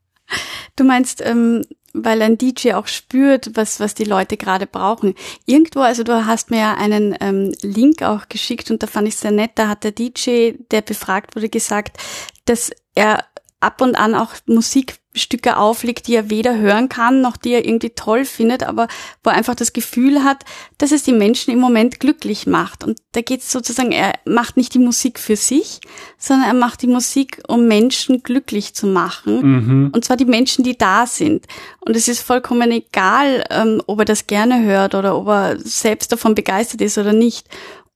Du 0.77 0.85
meinst, 0.85 1.23
ähm, 1.25 1.63
weil 1.93 2.23
ein 2.23 2.39
DJ 2.39 2.73
auch 2.73 2.87
spürt, 2.87 3.51
was, 3.55 3.81
was 3.81 3.95
die 3.95 4.05
Leute 4.05 4.37
gerade 4.37 4.67
brauchen. 4.67 5.15
Irgendwo, 5.47 5.81
also 5.81 6.05
du 6.05 6.27
hast 6.27 6.51
mir 6.51 6.59
ja 6.59 6.75
einen 6.75 7.17
ähm, 7.21 7.53
Link 7.63 8.03
auch 8.03 8.29
geschickt 8.29 8.71
und 8.71 8.83
da 8.83 8.87
fand 8.87 9.09
ich 9.09 9.17
sehr 9.17 9.31
nett, 9.31 9.53
da 9.57 9.69
hat 9.69 9.85
der 9.85 9.93
DJ, 9.93 10.53
der 10.71 10.83
befragt 10.83 11.37
wurde, 11.37 11.49
gesagt, 11.49 11.99
dass 12.45 12.71
er 12.95 13.25
ab 13.67 13.81
und 13.81 13.97
an 13.97 14.15
auch 14.15 14.31
Musikstücke 14.47 15.57
auflegt, 15.57 16.07
die 16.07 16.15
er 16.15 16.31
weder 16.31 16.57
hören 16.57 16.89
kann, 16.89 17.21
noch 17.21 17.37
die 17.37 17.51
er 17.51 17.65
irgendwie 17.65 17.91
toll 17.91 18.25
findet, 18.25 18.63
aber 18.63 18.87
wo 19.25 19.31
er 19.31 19.37
einfach 19.37 19.57
das 19.57 19.73
Gefühl 19.73 20.23
hat, 20.23 20.45
dass 20.79 20.93
es 20.93 21.03
die 21.03 21.13
Menschen 21.13 21.53
im 21.53 21.59
Moment 21.59 21.99
glücklich 21.99 22.47
macht. 22.47 22.85
Und 22.85 23.01
da 23.13 23.23
geht 23.23 23.41
es 23.41 23.51
sozusagen, 23.51 23.91
er 23.91 24.13
macht 24.25 24.57
nicht 24.57 24.73
die 24.73 24.79
Musik 24.79 25.19
für 25.19 25.35
sich, 25.35 25.81
sondern 26.17 26.47
er 26.47 26.55
macht 26.55 26.83
die 26.83 26.87
Musik, 26.87 27.43
um 27.49 27.67
Menschen 27.67 28.23
glücklich 28.23 28.73
zu 28.75 28.87
machen. 28.87 29.41
Mhm. 29.43 29.91
Und 29.93 30.05
zwar 30.05 30.17
die 30.17 30.25
Menschen, 30.25 30.63
die 30.63 30.79
da 30.79 31.07
sind. 31.07 31.47
Und 31.81 31.97
es 31.97 32.07
ist 32.07 32.21
vollkommen 32.21 32.71
egal, 32.71 33.45
ähm, 33.51 33.83
ob 33.89 33.99
er 33.99 34.05
das 34.05 34.29
gerne 34.29 34.63
hört 34.63 34.95
oder 34.95 35.19
ob 35.19 35.27
er 35.27 35.59
selbst 35.59 36.13
davon 36.13 36.37
begeistert 36.37 36.81
ist 36.83 36.99
oder 36.99 37.13
nicht. 37.13 37.49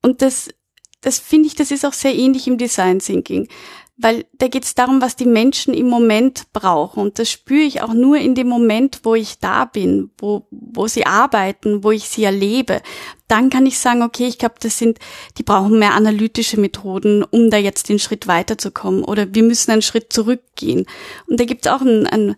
Und 0.02 0.20
das, 0.20 0.48
das 1.00 1.20
finde 1.20 1.46
ich, 1.46 1.54
das 1.54 1.70
ist 1.70 1.86
auch 1.86 1.92
sehr 1.92 2.14
ähnlich 2.14 2.48
im 2.48 2.58
Design 2.58 2.98
Thinking 2.98 3.46
weil 4.02 4.24
da 4.38 4.48
geht 4.48 4.64
es 4.64 4.74
darum, 4.74 5.02
was 5.02 5.14
die 5.14 5.26
Menschen 5.26 5.74
im 5.74 5.88
Moment 5.88 6.52
brauchen. 6.52 7.02
Und 7.02 7.18
das 7.18 7.30
spüre 7.30 7.64
ich 7.64 7.82
auch 7.82 7.92
nur 7.92 8.16
in 8.16 8.34
dem 8.34 8.48
Moment, 8.48 9.00
wo 9.02 9.14
ich 9.14 9.38
da 9.38 9.66
bin, 9.66 10.10
wo, 10.18 10.46
wo 10.50 10.86
sie 10.86 11.04
arbeiten, 11.04 11.84
wo 11.84 11.90
ich 11.90 12.08
sie 12.08 12.24
erlebe. 12.24 12.80
Dann 13.28 13.50
kann 13.50 13.66
ich 13.66 13.78
sagen, 13.78 14.02
okay, 14.02 14.26
ich 14.26 14.38
glaube, 14.38 14.54
das 14.60 14.78
sind, 14.78 14.98
die 15.36 15.42
brauchen 15.42 15.78
mehr 15.78 15.94
analytische 15.94 16.58
Methoden, 16.58 17.22
um 17.22 17.50
da 17.50 17.58
jetzt 17.58 17.90
den 17.90 17.98
Schritt 17.98 18.26
weiterzukommen. 18.26 19.04
Oder 19.04 19.34
wir 19.34 19.42
müssen 19.42 19.70
einen 19.70 19.82
Schritt 19.82 20.12
zurückgehen. 20.12 20.86
Und 21.26 21.38
da 21.38 21.44
gibt 21.44 21.66
es 21.66 21.72
auch 21.72 21.82
einen, 21.82 22.06
einen 22.06 22.36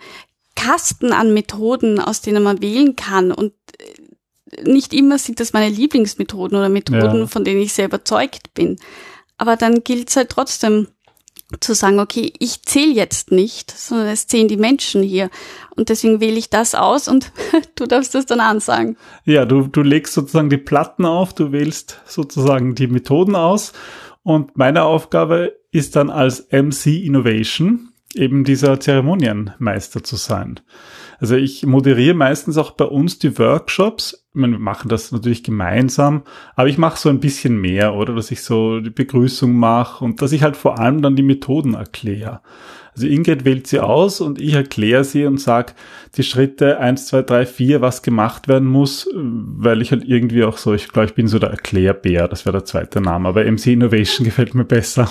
Kasten 0.57 1.13
an 1.13 1.33
Methoden, 1.33 2.01
aus 2.01 2.23
denen 2.23 2.43
man 2.43 2.61
wählen 2.61 2.97
kann. 2.97 3.31
Und 3.31 3.53
äh, 3.79 4.63
nicht 4.69 4.93
immer 4.93 5.19
sind 5.19 5.39
das 5.39 5.53
meine 5.53 5.75
Lieblingsmethoden 5.75 6.59
oder 6.59 6.69
Methoden, 6.69 7.21
ja. 7.21 7.27
von 7.29 7.45
denen 7.45 7.63
ich 7.63 7.73
sehr 7.73 7.87
überzeugt 7.87 8.53
bin. 8.55 8.79
Aber 9.39 9.57
dann 9.57 9.85
gilt 9.85 10.11
es 10.11 10.17
halt 10.17 10.31
trotzdem, 10.31 10.89
zu 11.61 11.75
sagen, 11.75 12.01
okay, 12.01 12.33
ich 12.39 12.63
zähle 12.63 12.93
jetzt 12.93 13.31
nicht, 13.33 13.71
sondern 13.71 14.09
es 14.09 14.27
zählen 14.27 14.49
die 14.49 14.57
Menschen 14.57 15.03
hier. 15.03 15.31
Und 15.77 15.89
deswegen 15.89 16.21
wähle 16.21 16.39
ich 16.39 16.51
das 16.51 16.75
aus 16.75 17.09
und 17.09 17.33
du 17.75 17.87
darfst 17.87 18.15
das 18.15 18.27
dann 18.27 18.41
ansagen. 18.41 18.97
Ja, 19.25 19.45
du, 19.45 19.67
du 19.67 19.83
legst 19.83 20.15
sozusagen 20.15 20.51
die 20.51 20.59
Platten 20.59 21.05
auf, 21.05 21.35
du 21.35 21.53
wählst 21.53 22.01
sozusagen 22.07 22.75
die 22.75 22.87
Methoden 22.87 23.37
aus. 23.37 23.73
Und 24.23 24.57
meine 24.57 24.85
Aufgabe 24.85 25.59
ist 25.71 25.97
dann 25.97 26.11
als 26.11 26.49
MC 26.51 26.87
Innovation 27.05 27.89
eben 28.15 28.45
dieser 28.45 28.79
Zeremonienmeister 28.79 30.05
zu 30.05 30.17
sein. 30.17 30.61
Also 31.23 31.37
ich 31.37 31.65
moderiere 31.65 32.15
meistens 32.15 32.59
auch 32.59 32.73
bei 32.73 32.85
uns 32.85 33.21
die 33.21 33.39
Workshops. 33.39 34.27
Wir 34.35 34.49
machen 34.49 34.89
das 34.89 35.13
natürlich 35.13 35.45
gemeinsam, 35.45 36.25
aber 36.57 36.67
ich 36.67 36.79
mache 36.79 36.99
so 36.99 37.11
ein 37.11 37.21
bisschen 37.21 37.61
mehr, 37.61 37.95
oder? 37.95 38.13
Dass 38.17 38.33
ich 38.33 38.43
so 38.43 38.81
die 38.81 38.91
Begrüßung 38.91 39.55
mache 39.55 40.05
und 40.05 40.21
dass 40.21 40.33
ich 40.33 40.43
halt 40.43 40.57
vor 40.57 40.81
allem 40.81 41.01
dann 41.01 41.15
die 41.15 41.23
Methoden 41.23 41.75
erkläre. 41.75 42.41
Also 42.95 43.07
Ingrid 43.07 43.47
wählt 43.47 43.67
sie 43.67 43.81
aus 43.81 44.21
und 44.21 44.39
ich 44.41 44.53
erkläre 44.53 45.03
sie 45.03 45.25
und 45.25 45.41
sage 45.41 45.73
die 46.17 46.23
Schritte 46.23 46.79
eins, 46.79 47.07
zwei, 47.07 47.23
drei, 47.23 47.47
vier, 47.47 47.81
was 47.81 48.03
gemacht 48.03 48.49
werden 48.49 48.69
muss, 48.69 49.09
weil 49.15 49.81
ich 49.81 49.93
halt 49.93 50.05
irgendwie 50.07 50.45
auch 50.45 50.59
so, 50.59 50.75
ich 50.75 50.89
glaube, 50.89 51.07
ich 51.07 51.15
bin 51.15 51.27
so 51.27 51.39
der 51.39 51.51
Erklärbär, 51.51 52.29
das 52.29 52.45
wäre 52.45 52.59
der 52.59 52.67
zweite 52.67 53.01
Name, 53.01 53.31
aber 53.31 53.51
MC 53.51 53.69
Innovation 53.69 54.25
gefällt 54.27 54.55
mir 54.55 54.65
besser. 54.65 55.11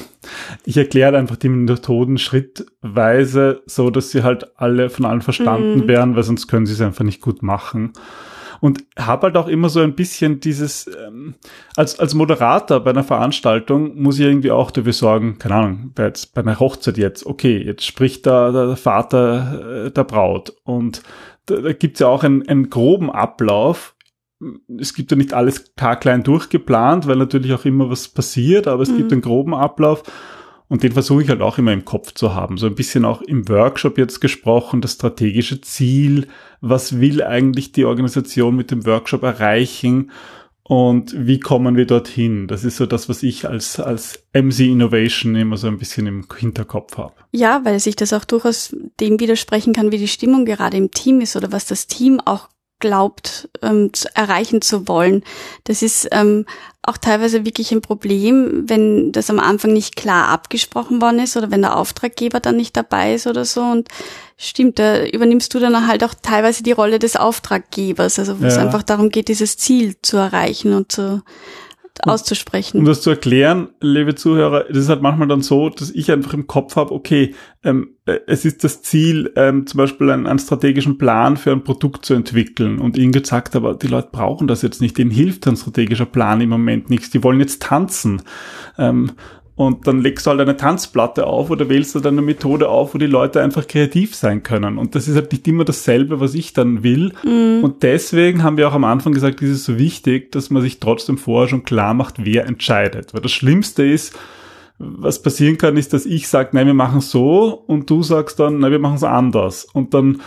Ich 0.63 0.77
erkläre 0.77 1.17
einfach 1.17 1.37
die 1.37 1.49
Methoden 1.49 2.19
schrittweise, 2.19 3.63
so 3.65 3.89
dass 3.89 4.11
sie 4.11 4.21
halt 4.21 4.59
alle 4.59 4.91
von 4.91 5.05
allen 5.05 5.21
verstanden 5.21 5.79
mhm. 5.79 5.87
werden, 5.87 6.15
weil 6.15 6.23
sonst 6.23 6.47
können 6.47 6.67
sie 6.67 6.73
es 6.73 6.81
einfach 6.81 7.03
nicht 7.03 7.21
gut 7.21 7.41
machen 7.41 7.93
und 8.61 8.85
habe 8.97 9.27
halt 9.27 9.37
auch 9.37 9.47
immer 9.47 9.67
so 9.67 9.81
ein 9.81 9.95
bisschen 9.95 10.39
dieses, 10.39 10.87
ähm, 10.87 11.33
als, 11.75 11.99
als 11.99 12.13
Moderator 12.13 12.79
bei 12.79 12.91
einer 12.91 13.03
Veranstaltung 13.03 13.99
muss 13.99 14.19
ich 14.19 14.25
irgendwie 14.25 14.51
auch 14.51 14.71
dafür 14.71 14.93
sorgen, 14.93 15.39
keine 15.39 15.55
Ahnung, 15.55 15.91
bei, 15.95 16.03
jetzt, 16.03 16.33
bei 16.33 16.41
einer 16.41 16.59
Hochzeit 16.59 16.97
jetzt, 16.97 17.25
okay, 17.25 17.57
jetzt 17.57 17.85
spricht 17.85 18.25
da 18.25 18.51
der 18.51 18.77
Vater 18.77 19.87
äh, 19.87 19.91
der 19.91 20.03
Braut 20.03 20.53
und 20.63 21.01
da, 21.47 21.55
da 21.57 21.73
gibt's 21.73 21.99
ja 21.99 22.07
auch 22.07 22.23
einen, 22.23 22.47
einen 22.47 22.69
groben 22.69 23.09
Ablauf, 23.09 23.95
es 24.79 24.93
gibt 24.93 25.11
ja 25.11 25.17
nicht 25.17 25.33
alles 25.33 25.75
klar 25.75 25.95
klein 25.95 26.23
durchgeplant, 26.23 27.07
weil 27.07 27.17
natürlich 27.17 27.53
auch 27.53 27.65
immer 27.65 27.89
was 27.89 28.07
passiert, 28.07 28.67
aber 28.67 28.83
es 28.83 28.91
mhm. 28.91 28.97
gibt 28.97 29.11
einen 29.11 29.21
groben 29.21 29.53
Ablauf. 29.53 30.03
Und 30.71 30.83
den 30.83 30.93
versuche 30.93 31.23
ich 31.23 31.27
halt 31.27 31.41
auch 31.41 31.57
immer 31.57 31.73
im 31.73 31.83
Kopf 31.83 32.13
zu 32.13 32.33
haben. 32.33 32.57
So 32.57 32.65
ein 32.65 32.75
bisschen 32.75 33.03
auch 33.03 33.21
im 33.21 33.49
Workshop 33.49 33.97
jetzt 33.97 34.21
gesprochen, 34.21 34.79
das 34.79 34.93
strategische 34.93 35.59
Ziel. 35.59 36.27
Was 36.61 37.01
will 37.01 37.21
eigentlich 37.21 37.73
die 37.73 37.83
Organisation 37.83 38.55
mit 38.55 38.71
dem 38.71 38.85
Workshop 38.85 39.23
erreichen? 39.23 40.11
Und 40.63 41.13
wie 41.27 41.41
kommen 41.41 41.75
wir 41.75 41.85
dorthin? 41.85 42.47
Das 42.47 42.63
ist 42.63 42.77
so 42.77 42.85
das, 42.85 43.09
was 43.09 43.21
ich 43.21 43.49
als, 43.49 43.81
als 43.81 44.23
MC 44.31 44.59
Innovation 44.61 45.35
immer 45.35 45.57
so 45.57 45.67
ein 45.67 45.77
bisschen 45.77 46.07
im 46.07 46.25
Hinterkopf 46.33 46.97
habe. 46.97 47.15
Ja, 47.33 47.65
weil 47.65 47.77
sich 47.81 47.97
das 47.97 48.13
auch 48.13 48.23
durchaus 48.23 48.73
dem 49.01 49.19
widersprechen 49.19 49.73
kann, 49.73 49.91
wie 49.91 49.97
die 49.97 50.07
Stimmung 50.07 50.45
gerade 50.45 50.77
im 50.77 50.89
Team 50.89 51.19
ist 51.19 51.35
oder 51.35 51.51
was 51.51 51.65
das 51.65 51.87
Team 51.87 52.21
auch 52.21 52.47
glaubt, 52.79 53.49
ähm, 53.61 53.93
zu 53.93 54.07
erreichen 54.15 54.61
zu 54.61 54.87
wollen. 54.87 55.23
Das 55.65 55.81
ist 55.81 56.07
ähm, 56.11 56.45
auch 56.83 56.97
teilweise 56.97 57.45
wirklich 57.45 57.71
ein 57.71 57.81
Problem, 57.81 58.63
wenn 58.67 59.11
das 59.11 59.29
am 59.29 59.39
Anfang 59.39 59.71
nicht 59.71 59.95
klar 59.95 60.29
abgesprochen 60.29 60.99
worden 61.01 61.19
ist 61.19 61.37
oder 61.37 61.51
wenn 61.51 61.61
der 61.61 61.77
Auftraggeber 61.77 62.39
dann 62.39 62.57
nicht 62.57 62.75
dabei 62.75 63.13
ist 63.13 63.27
oder 63.27 63.45
so. 63.45 63.61
Und 63.61 63.87
stimmt, 64.35 64.79
da 64.79 65.05
übernimmst 65.05 65.53
du 65.53 65.59
dann 65.59 65.87
halt 65.87 66.03
auch 66.03 66.15
teilweise 66.19 66.63
die 66.63 66.71
Rolle 66.71 66.97
des 66.97 67.15
Auftraggebers, 67.15 68.17
also 68.17 68.39
wo 68.39 68.43
ja. 68.43 68.49
es 68.49 68.57
einfach 68.57 68.81
darum 68.81 69.09
geht, 69.09 69.27
dieses 69.27 69.57
Ziel 69.57 69.95
zu 70.01 70.17
erreichen 70.17 70.73
und 70.73 70.91
zu 70.91 71.21
auszusprechen. 72.03 72.77
Um 72.77 72.85
das 72.85 73.01
zu 73.01 73.09
erklären, 73.09 73.69
liebe 73.79 74.15
Zuhörer, 74.15 74.65
das 74.67 74.77
ist 74.77 74.89
halt 74.89 75.01
manchmal 75.01 75.27
dann 75.27 75.41
so, 75.41 75.69
dass 75.69 75.91
ich 75.91 76.11
einfach 76.11 76.33
im 76.33 76.47
Kopf 76.47 76.75
habe, 76.75 76.91
okay, 76.93 77.35
ähm, 77.63 77.95
äh, 78.05 78.19
es 78.27 78.45
ist 78.45 78.63
das 78.63 78.81
Ziel, 78.81 79.31
ähm, 79.35 79.67
zum 79.67 79.77
Beispiel 79.77 80.09
einen, 80.09 80.27
einen, 80.27 80.39
strategischen 80.39 80.97
Plan 80.97 81.37
für 81.37 81.51
ein 81.51 81.63
Produkt 81.63 82.05
zu 82.05 82.13
entwickeln 82.13 82.79
und 82.79 82.97
ihnen 82.97 83.11
gesagt, 83.11 83.55
aber 83.55 83.75
die 83.75 83.87
Leute 83.87 84.09
brauchen 84.11 84.47
das 84.47 84.61
jetzt 84.61 84.81
nicht, 84.81 84.97
denen 84.97 85.11
hilft 85.11 85.47
ein 85.47 85.55
strategischer 85.55 86.05
Plan 86.05 86.41
im 86.41 86.49
Moment 86.49 86.89
nichts, 86.89 87.09
die 87.09 87.23
wollen 87.23 87.39
jetzt 87.39 87.61
tanzen. 87.61 88.21
Ähm, 88.77 89.11
und 89.61 89.85
dann 89.85 90.01
legst 90.01 90.25
du 90.25 90.31
halt 90.31 90.39
eine 90.39 90.57
Tanzplatte 90.57 91.27
auf 91.27 91.51
oder 91.51 91.69
wählst 91.69 91.93
du 91.93 91.99
dann 91.99 92.15
eine 92.15 92.23
Methode 92.23 92.67
auf, 92.67 92.95
wo 92.95 92.97
die 92.97 93.05
Leute 93.05 93.41
einfach 93.41 93.67
kreativ 93.67 94.15
sein 94.15 94.41
können. 94.41 94.79
Und 94.79 94.95
das 94.95 95.07
ist 95.07 95.15
halt 95.15 95.31
nicht 95.31 95.47
immer 95.47 95.65
dasselbe, 95.65 96.19
was 96.19 96.33
ich 96.33 96.53
dann 96.53 96.81
will. 96.81 97.13
Mhm. 97.23 97.63
Und 97.63 97.83
deswegen 97.83 98.41
haben 98.41 98.57
wir 98.57 98.67
auch 98.67 98.73
am 98.73 98.85
Anfang 98.85 99.13
gesagt, 99.13 99.41
es 99.43 99.49
ist 99.49 99.65
so 99.65 99.77
wichtig, 99.77 100.31
dass 100.31 100.49
man 100.49 100.63
sich 100.63 100.79
trotzdem 100.79 101.19
vorher 101.19 101.47
schon 101.47 101.63
klar 101.63 101.93
macht, 101.93 102.15
wer 102.25 102.47
entscheidet. 102.47 103.13
Weil 103.13 103.21
das 103.21 103.31
Schlimmste 103.31 103.85
ist, 103.85 104.17
was 104.79 105.21
passieren 105.21 105.59
kann, 105.59 105.77
ist, 105.77 105.93
dass 105.93 106.07
ich 106.07 106.27
sage, 106.27 106.49
nein, 106.53 106.65
wir 106.65 106.73
machen 106.73 107.01
so 107.01 107.63
und 107.67 107.87
du 107.87 108.01
sagst 108.01 108.39
dann, 108.39 108.59
nein, 108.59 108.71
wir 108.71 108.79
machen 108.79 108.95
es 108.95 109.03
anders. 109.03 109.67
Und 109.71 109.93
dann 109.93 110.21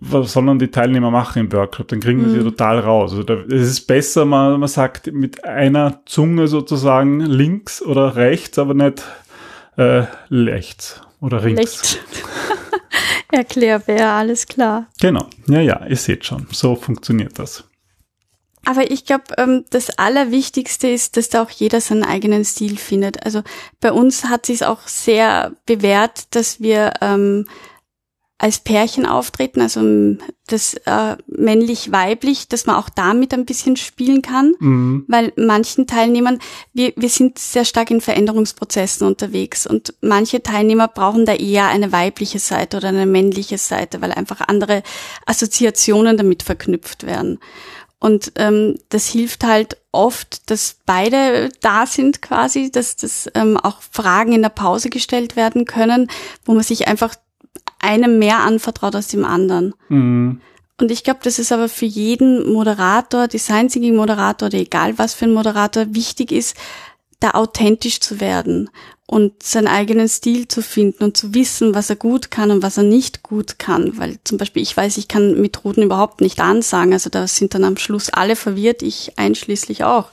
was 0.00 0.32
sollen 0.32 0.58
die 0.58 0.70
Teilnehmer 0.70 1.10
machen 1.10 1.40
im 1.40 1.52
Workshop? 1.52 1.88
Dann 1.88 2.00
kriegen 2.00 2.22
mhm. 2.22 2.30
sie 2.32 2.42
total 2.42 2.80
raus. 2.80 3.12
Also 3.12 3.22
da, 3.22 3.34
es 3.34 3.68
ist 3.68 3.86
besser, 3.86 4.24
man, 4.24 4.60
man 4.60 4.68
sagt 4.68 5.12
mit 5.12 5.44
einer 5.44 6.02
Zunge 6.06 6.48
sozusagen 6.48 7.20
links 7.20 7.82
oder 7.82 8.16
rechts, 8.16 8.58
aber 8.58 8.74
nicht 8.74 9.02
äh, 9.76 10.04
rechts 10.30 11.00
oder 11.20 11.40
links. 11.40 11.60
Rechts. 11.60 11.98
Erklärbär, 13.32 14.10
alles 14.12 14.46
klar. 14.46 14.88
Genau. 15.00 15.26
Ja, 15.46 15.60
ja, 15.60 15.86
ihr 15.86 15.96
seht 15.96 16.24
schon. 16.24 16.46
So 16.50 16.74
funktioniert 16.74 17.38
das. 17.38 17.64
Aber 18.64 18.90
ich 18.90 19.04
glaube, 19.04 19.24
ähm, 19.38 19.64
das 19.70 19.90
Allerwichtigste 19.98 20.88
ist, 20.88 21.16
dass 21.16 21.28
da 21.28 21.42
auch 21.42 21.50
jeder 21.50 21.80
seinen 21.80 22.04
eigenen 22.04 22.44
Stil 22.44 22.76
findet. 22.76 23.24
Also 23.24 23.42
bei 23.80 23.92
uns 23.92 24.24
hat 24.24 24.46
sich 24.46 24.64
auch 24.64 24.86
sehr 24.86 25.52
bewährt, 25.64 26.34
dass 26.34 26.60
wir 26.60 26.94
ähm, 27.00 27.46
als 28.40 28.58
Pärchen 28.58 29.04
auftreten, 29.04 29.60
also 29.60 29.80
ähm, 29.80 30.18
das 30.46 30.72
äh, 30.86 31.16
männlich-weiblich, 31.26 32.48
dass 32.48 32.64
man 32.64 32.76
auch 32.76 32.88
damit 32.88 33.34
ein 33.34 33.44
bisschen 33.44 33.76
spielen 33.76 34.22
kann, 34.22 34.54
mhm. 34.58 35.04
weil 35.08 35.34
manchen 35.36 35.86
Teilnehmern, 35.86 36.38
wir, 36.72 36.94
wir 36.96 37.10
sind 37.10 37.38
sehr 37.38 37.66
stark 37.66 37.90
in 37.90 38.00
Veränderungsprozessen 38.00 39.06
unterwegs 39.06 39.66
und 39.66 39.92
manche 40.00 40.42
Teilnehmer 40.42 40.88
brauchen 40.88 41.26
da 41.26 41.34
eher 41.34 41.68
eine 41.68 41.92
weibliche 41.92 42.38
Seite 42.38 42.78
oder 42.78 42.88
eine 42.88 43.04
männliche 43.04 43.58
Seite, 43.58 44.00
weil 44.00 44.12
einfach 44.12 44.40
andere 44.48 44.82
Assoziationen 45.26 46.16
damit 46.16 46.42
verknüpft 46.42 47.04
werden. 47.04 47.40
Und 47.98 48.32
ähm, 48.36 48.78
das 48.88 49.06
hilft 49.08 49.44
halt 49.44 49.76
oft, 49.92 50.50
dass 50.50 50.76
beide 50.86 51.50
da 51.60 51.84
sind 51.84 52.22
quasi, 52.22 52.70
dass 52.70 52.96
das 52.96 53.30
ähm, 53.34 53.58
auch 53.58 53.82
Fragen 53.82 54.32
in 54.32 54.40
der 54.40 54.48
Pause 54.48 54.88
gestellt 54.88 55.36
werden 55.36 55.66
können, 55.66 56.10
wo 56.46 56.54
man 56.54 56.62
sich 56.62 56.88
einfach 56.88 57.14
einem 57.80 58.18
mehr 58.18 58.40
anvertraut 58.40 58.94
als 58.94 59.08
dem 59.08 59.24
anderen. 59.24 59.74
Mhm. 59.88 60.40
Und 60.80 60.90
ich 60.90 61.04
glaube, 61.04 61.20
das 61.22 61.38
ist 61.38 61.52
aber 61.52 61.68
für 61.68 61.86
jeden 61.86 62.50
Moderator, 62.52 63.28
Design 63.28 63.68
Thinking 63.68 63.96
Moderator 63.96 64.46
oder 64.46 64.58
egal 64.58 64.98
was 64.98 65.12
für 65.12 65.26
ein 65.26 65.34
Moderator 65.34 65.94
wichtig 65.94 66.32
ist, 66.32 66.56
da 67.20 67.32
authentisch 67.32 68.00
zu 68.00 68.18
werden 68.18 68.70
und 69.06 69.42
seinen 69.42 69.66
eigenen 69.66 70.08
Stil 70.08 70.48
zu 70.48 70.62
finden 70.62 71.04
und 71.04 71.16
zu 71.16 71.34
wissen, 71.34 71.74
was 71.74 71.90
er 71.90 71.96
gut 71.96 72.30
kann 72.30 72.50
und 72.50 72.62
was 72.62 72.78
er 72.78 72.84
nicht 72.84 73.22
gut 73.22 73.58
kann. 73.58 73.98
Weil 73.98 74.18
zum 74.24 74.38
Beispiel 74.38 74.62
ich 74.62 74.74
weiß, 74.74 74.96
ich 74.96 75.08
kann 75.08 75.40
Methoden 75.40 75.82
überhaupt 75.82 76.20
nicht 76.20 76.40
ansagen. 76.40 76.92
Also 76.92 77.10
da 77.10 77.26
sind 77.26 77.52
dann 77.52 77.64
am 77.64 77.76
Schluss 77.76 78.08
alle 78.08 78.36
verwirrt, 78.36 78.82
ich 78.82 79.18
einschließlich 79.18 79.84
auch. 79.84 80.10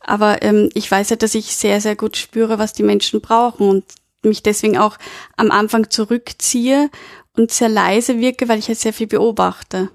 Aber 0.00 0.42
ähm, 0.42 0.70
ich 0.74 0.90
weiß 0.90 1.10
ja, 1.10 1.16
dass 1.16 1.34
ich 1.34 1.56
sehr, 1.56 1.80
sehr 1.80 1.96
gut 1.96 2.16
spüre, 2.16 2.58
was 2.58 2.72
die 2.72 2.82
Menschen 2.84 3.20
brauchen 3.20 3.68
und 3.68 3.84
mich 4.22 4.42
deswegen 4.42 4.78
auch 4.78 4.96
am 5.36 5.50
Anfang 5.50 5.90
zurückziehe 5.90 6.90
und 7.36 7.50
sehr 7.50 7.68
leise 7.68 8.20
wirke, 8.20 8.48
weil 8.48 8.58
ich 8.58 8.68
halt 8.68 8.78
sehr 8.78 8.92
viel 8.92 9.06
beobachte. 9.06 9.90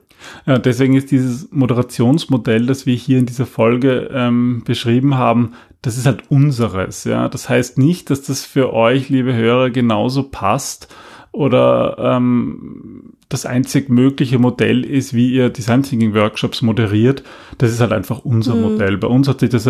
Ja, 0.45 0.57
deswegen 0.57 0.95
ist 0.95 1.11
dieses 1.11 1.51
Moderationsmodell, 1.51 2.65
das 2.65 2.85
wir 2.85 2.95
hier 2.95 3.19
in 3.19 3.25
dieser 3.25 3.45
Folge 3.45 4.09
ähm, 4.13 4.63
beschrieben 4.65 5.15
haben, 5.15 5.53
das 5.81 5.97
ist 5.97 6.05
halt 6.05 6.23
unseres. 6.29 7.03
Ja, 7.03 7.29
das 7.29 7.49
heißt 7.49 7.77
nicht, 7.77 8.09
dass 8.09 8.23
das 8.23 8.43
für 8.43 8.73
euch, 8.73 9.09
liebe 9.09 9.35
Hörer, 9.35 9.69
genauso 9.69 10.23
passt 10.23 10.93
oder 11.31 11.97
ähm, 11.99 13.13
das 13.29 13.45
einzig 13.45 13.89
mögliche 13.89 14.39
Modell 14.39 14.85
ist, 14.85 15.13
wie 15.13 15.33
ihr 15.33 15.49
Design 15.49 15.83
Thinking 15.83 16.13
Workshops 16.13 16.61
moderiert. 16.61 17.23
Das 17.57 17.71
ist 17.71 17.81
halt 17.81 17.91
einfach 17.91 18.23
unser 18.23 18.55
mhm. 18.55 18.61
Modell. 18.61 18.97
Bei 18.97 19.07
uns 19.07 19.27
hat 19.27 19.41
sich 19.41 19.49
das 19.49 19.69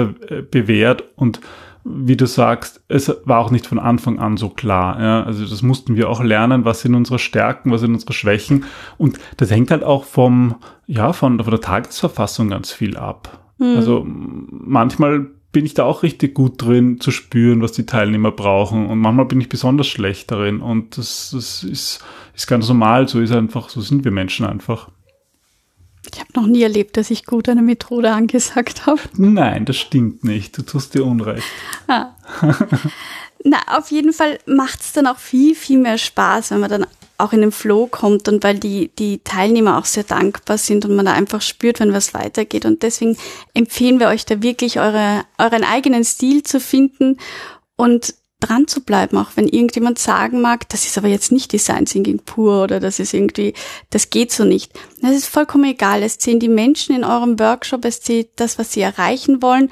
bewährt 0.52 1.04
und 1.16 1.42
wie 1.88 2.18
du 2.18 2.25
sagst, 2.25 2.84
es 2.88 3.15
war 3.25 3.39
auch 3.39 3.51
nicht 3.51 3.68
von 3.68 3.77
Anfang 3.77 4.18
an 4.18 4.38
so 4.38 4.50
klar. 4.50 5.00
Ja? 5.00 5.24
Also 5.24 5.46
das 5.46 5.62
mussten 5.62 5.96
wir 5.96 6.10
auch 6.10 6.24
lernen, 6.24 6.65
was 6.65 6.82
sind 6.82 6.96
unsere 6.96 7.20
Stärken, 7.20 7.72
was 7.72 7.82
sind 7.82 7.94
unsere 7.94 8.13
Schwächen. 8.13 8.65
Und 8.98 9.20
das 9.38 9.51
hängt 9.51 9.70
halt 9.70 9.84
auch 9.84 10.04
vom, 10.04 10.56
ja, 10.88 11.13
von, 11.13 11.39
von 11.39 11.51
der 11.51 11.62
Tagesverfassung 11.62 12.50
ganz 12.50 12.72
viel 12.72 12.98
ab. 12.98 13.39
Mhm. 13.60 13.75
Also 13.75 14.04
manchmal 14.06 15.27
bin 15.51 15.65
ich 15.65 15.75
da 15.75 15.86
auch 15.86 16.01
richtig 16.01 16.34
gut 16.34 16.62
drin 16.62 17.00
zu 17.00 17.12
spüren, 17.12 17.62
was 17.62 17.72
die 17.72 17.86
Teilnehmer 17.86 18.32
brauchen. 18.32 18.88
Und 18.88 18.98
manchmal 18.98 19.25
bin 19.25 19.39
ich 19.39 19.48
besonders 19.48 19.88
schlecht 19.88 20.32
darin. 20.32 20.62
Und 20.62 20.98
das, 20.98 21.32
das 21.32 21.63
ist, 21.63 22.04
ist 22.34 22.48
ganz 22.48 22.68
normal. 22.68 23.08
So 23.08 23.22
ist 23.22 23.32
einfach, 23.32 23.70
so 23.70 23.80
sind 23.80 24.04
wir 24.04 24.12
Menschen 24.12 24.48
einfach. 24.48 24.89
Ich 26.14 26.20
habe 26.20 26.30
noch 26.36 26.48
nie 26.48 26.64
erlebt, 26.64 26.98
dass 26.98 27.12
ich 27.12 27.26
gut 27.26 27.50
eine 27.50 27.62
Methode 27.62 28.12
angesagt 28.12 28.86
habe. 28.86 29.02
Nein, 29.18 29.66
das 29.66 29.78
stimmt 29.78 30.24
nicht. 30.24 30.58
Du 30.58 30.62
tust 30.62 30.94
dir 30.94 31.06
Unrecht. 31.06 31.46
Ah. 31.88 32.16
Na, 33.44 33.58
auf 33.78 33.92
jeden 33.92 34.12
Fall 34.12 34.40
macht 34.48 34.82
es 34.82 34.94
dann 34.94 35.06
auch 35.06 35.20
viel, 35.20 35.54
viel 35.54 35.78
mehr 35.78 36.00
Spaß, 36.00 36.52
wenn 36.52 36.62
man 36.62 36.70
dann 36.70 36.88
auch 37.18 37.32
in 37.32 37.42
den 37.42 37.52
Flow 37.52 37.88
kommt 37.88 38.28
und 38.28 38.44
weil 38.44 38.60
die, 38.60 38.90
die 39.00 39.20
Teilnehmer 39.20 39.78
auch 39.78 39.86
sehr 39.86 40.04
dankbar 40.04 40.58
sind 40.58 40.84
und 40.86 40.96
man 40.96 41.06
da 41.06 41.14
einfach 41.14 41.42
spürt, 41.42 41.80
wenn 41.80 41.94
was 41.94 42.14
weitergeht. 42.14 42.66
Und 42.66 42.84
deswegen 42.84 43.18
empfehlen 43.54 44.00
wir 44.00 44.08
euch 44.08 44.26
da 44.26 44.42
wirklich 44.42 44.80
eure, 44.80 45.24
euren 45.38 45.64
eigenen 45.64 46.04
Stil 46.04 46.44
zu 46.44 46.60
finden 46.60 47.18
und 47.78 48.16
dran 48.48 48.68
zu 48.68 48.82
bleiben, 48.82 49.18
auch 49.18 49.32
wenn 49.36 49.48
irgendjemand 49.48 50.00
sagen 50.00 50.42
mag, 50.42 50.68
das 50.70 50.86
ist 50.86 50.98
aber 50.98 51.08
jetzt 51.08 51.32
nicht 51.32 51.52
Design 51.54 51.86
Thinking 51.86 52.20
pur 52.20 52.64
oder 52.64 52.80
das 52.80 53.00
ist 53.00 53.14
irgendwie, 53.14 53.54
das 53.90 54.10
geht 54.10 54.32
so 54.32 54.44
nicht. 54.44 54.74
Das 55.02 55.12
ist 55.16 55.28
vollkommen 55.28 55.66
egal. 55.66 56.04
Es 56.04 56.18
zählen 56.18 56.40
die 56.40 56.50
Menschen 56.50 56.96
in 56.96 57.04
eurem 57.04 57.40
Workshop, 57.40 57.86
es 57.86 58.02
zählt 58.02 58.30
das, 58.36 58.58
was 58.60 58.72
sie 58.72 58.82
erreichen 58.82 59.42
wollen 59.42 59.70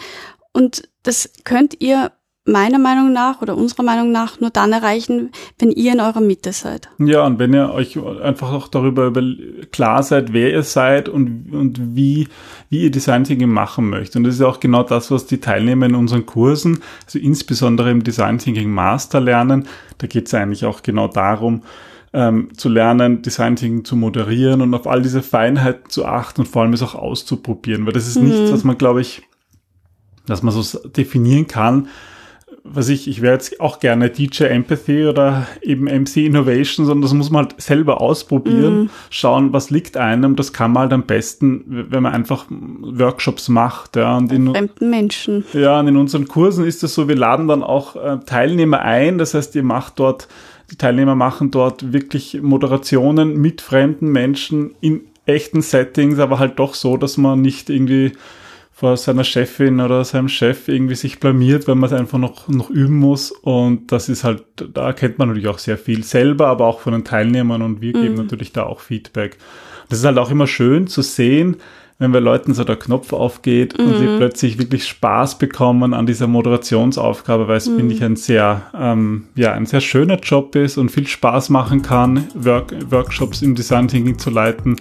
und 0.52 0.88
das 1.04 1.30
könnt 1.44 1.82
ihr 1.82 2.12
meiner 2.46 2.80
Meinung 2.80 3.14
nach 3.14 3.42
oder 3.42 3.56
unserer 3.56 3.84
Meinung 3.84 4.12
nach 4.12 4.42
nur 4.42 4.50
dann 4.50 4.74
erreichen, 4.74 5.32
wenn 5.60 5.72
ihr 5.72 5.94
in 5.94 6.02
eurer 6.02 6.20
Mitte 6.20 6.52
seid. 6.52 6.90
Ja, 7.00 7.26
und 7.26 7.40
wenn 7.40 7.54
ihr 7.54 7.72
euch 7.72 7.98
einfach 8.22 8.52
auch 8.52 8.68
darüber 8.68 9.06
über 9.06 9.22
klar 9.72 10.04
seid, 10.04 10.34
wer 10.34 10.52
ihr 10.52 10.64
seid 10.64 11.08
und, 11.08 11.54
und 11.54 11.96
wie, 11.96 12.28
wie 12.70 12.84
ihr 12.84 12.92
Design 12.92 13.24
Thinking 13.24 13.50
machen 13.50 13.90
möchtet. 13.90 14.18
Und 14.18 14.24
das 14.26 14.36
ist 14.36 14.42
auch 14.42 14.60
genau 14.60 14.84
das, 14.84 15.10
was 15.10 15.26
die 15.26 15.40
Teilnehmer 15.40 15.86
in 15.86 15.96
unseren 15.96 16.26
Kursen, 16.26 16.82
also 17.06 17.18
insbesondere 17.18 17.92
im 17.92 18.04
Design 18.04 18.40
Thinking 18.40 18.72
Master 18.72 19.22
lernen. 19.22 19.66
Da 20.00 20.08
geht 20.08 20.28
es 20.28 20.34
eigentlich 20.34 20.66
auch 20.66 20.84
genau 20.84 21.08
darum, 21.08 21.64
ähm, 22.12 22.50
zu 22.58 22.68
lernen, 22.68 23.22
Design 23.22 23.56
Thinking 23.56 23.86
zu 23.86 23.96
moderieren 23.96 24.62
und 24.62 24.74
auf 24.74 24.86
all 24.86 25.02
diese 25.02 25.24
Feinheiten 25.24 25.90
zu 25.90 26.06
achten 26.06 26.42
und 26.42 26.48
vor 26.48 26.64
allem 26.64 26.74
es 26.74 26.84
auch 26.84 26.96
auszuprobieren. 26.96 27.86
Weil 27.86 27.94
das 27.94 28.08
ist 28.08 28.20
mhm. 28.20 28.28
nichts, 28.28 28.52
was 28.52 28.66
man, 28.66 28.78
glaube 28.78 29.00
ich, 29.00 29.24
dass 30.26 30.44
man 30.44 30.54
so 30.54 30.90
definieren 30.90 31.48
kann, 31.48 31.88
was 32.66 32.88
ich, 32.88 33.10
ich 33.10 33.22
wäre 33.22 33.34
jetzt 33.34 33.60
auch 33.60 33.80
gerne 33.80 34.10
DJ 34.10 34.46
Empathy 34.46 35.06
oder 35.06 35.48
eben 35.62 35.84
MC 35.84 36.18
Innovation, 36.18 36.86
sondern 36.86 37.02
das 37.02 37.14
muss 37.14 37.30
man 37.30 37.46
halt 37.46 37.62
selber 37.62 38.00
ausprobieren, 38.00 38.84
mm. 38.84 38.90
schauen, 39.10 39.52
was 39.52 39.70
liegt 39.70 39.98
einem. 39.98 40.38
Das 40.38 40.54
kann 40.54 40.72
man 40.72 40.84
halt 40.84 40.94
am 40.94 41.04
besten, 41.04 41.88
wenn 41.90 42.04
man 42.04 42.14
einfach 42.14 42.46
Workshops 42.50 43.50
macht. 43.50 43.98
Ja, 43.98 44.16
und 44.16 44.32
in 44.32 44.50
fremden 44.50 44.90
Menschen. 44.90 45.44
Ja, 45.52 45.82
und 45.82 45.90
in 45.90 45.98
unseren 45.98 46.28
Kursen 46.28 46.66
ist 46.66 46.84
es 46.84 46.94
so, 46.94 47.10
wir 47.10 47.18
laden 47.18 47.50
dann 47.50 47.64
auch 47.64 47.98
äh, 47.98 48.20
Teilnehmer 48.26 48.80
ein. 48.80 49.18
Das 49.18 49.34
heißt, 49.34 49.54
ihr 49.56 49.64
macht 49.64 50.00
dort, 50.00 50.30
die 50.72 50.78
Teilnehmer 50.78 51.16
machen 51.16 51.52
dort 51.52 51.92
wirklich 51.92 52.42
Moderationen 52.42 53.42
mit 53.42 53.60
fremden 53.60 54.08
Menschen 54.10 54.74
in 54.80 55.02
echten 55.26 55.62
Settings, 55.62 56.18
aber 56.18 56.40
halt 56.40 56.60
doch 56.60 56.76
so, 56.76 56.96
dass 56.96 57.18
man 57.18 57.42
nicht 57.42 57.70
irgendwie 57.70 58.14
vor 58.84 58.98
seiner 58.98 59.24
Chefin 59.24 59.80
oder 59.80 60.04
seinem 60.04 60.28
Chef 60.28 60.68
irgendwie 60.68 60.96
sich 60.96 61.22
blamiert, 61.22 61.70
weil 61.70 61.76
man 61.76 61.90
es 61.90 61.98
einfach 61.98 62.18
noch, 62.18 62.50
noch 62.50 62.70
üben 62.70 62.98
muss. 62.98 63.32
Und 63.32 63.94
das 63.94 64.10
ist 64.10 64.26
halt, 64.26 64.44
da 64.74 64.88
erkennt 64.88 65.20
man 65.20 65.30
natürlich 65.30 65.48
auch 65.48 65.58
sehr 65.58 65.78
viel 65.78 66.04
selber, 66.04 66.48
aber 66.48 66.66
auch 66.66 66.82
von 66.82 66.92
den 66.92 67.06
Teilnehmern 67.06 67.62
und 67.62 67.80
wir 67.80 67.94
geben 67.94 68.16
mhm. 68.16 68.24
natürlich 68.24 68.52
da 68.52 68.64
auch 68.64 68.82
Feedback. 68.82 69.38
Das 69.88 70.00
ist 70.00 70.06
halt 70.06 70.18
auch 70.18 70.30
immer 70.30 70.48
schön 70.48 70.88
zu 70.88 71.02
sehen, 71.02 71.56
wenn 71.98 72.12
bei 72.12 72.20
Leuten 72.20 72.54
so 72.54 72.66
der 72.66 72.76
Knopf 72.76 73.14
aufgeht 73.14 73.80
mhm. 73.80 73.86
und 73.86 73.98
sie 74.00 74.06
mhm. 74.06 74.18
plötzlich 74.18 74.58
wirklich 74.58 74.86
Spaß 74.86 75.38
bekommen 75.38 75.94
an 75.94 76.06
dieser 76.06 76.28
Moderationsaufgabe, 76.28 77.48
weil 77.48 77.56
es, 77.56 77.70
mhm. 77.70 77.78
finde 77.78 77.96
ich, 77.96 78.04
ein 78.04 78.18
sehr, 78.18 78.64
ähm, 78.78 79.28
ja, 79.36 79.54
ein 79.54 79.66
sehr 79.66 79.80
schöner 79.80 80.20
Job 80.20 80.58
ist 80.58 80.78
und 80.78 80.90
viel 80.90 81.08
Spaß 81.08 81.48
machen 81.52 81.84
kann, 81.84 82.28
Work 82.36 82.74
Workshops 82.92 83.44
im 83.44 83.56
Design 83.56 83.88
Thinking 83.88 84.20
zu 84.20 84.30
leiten 84.30 84.76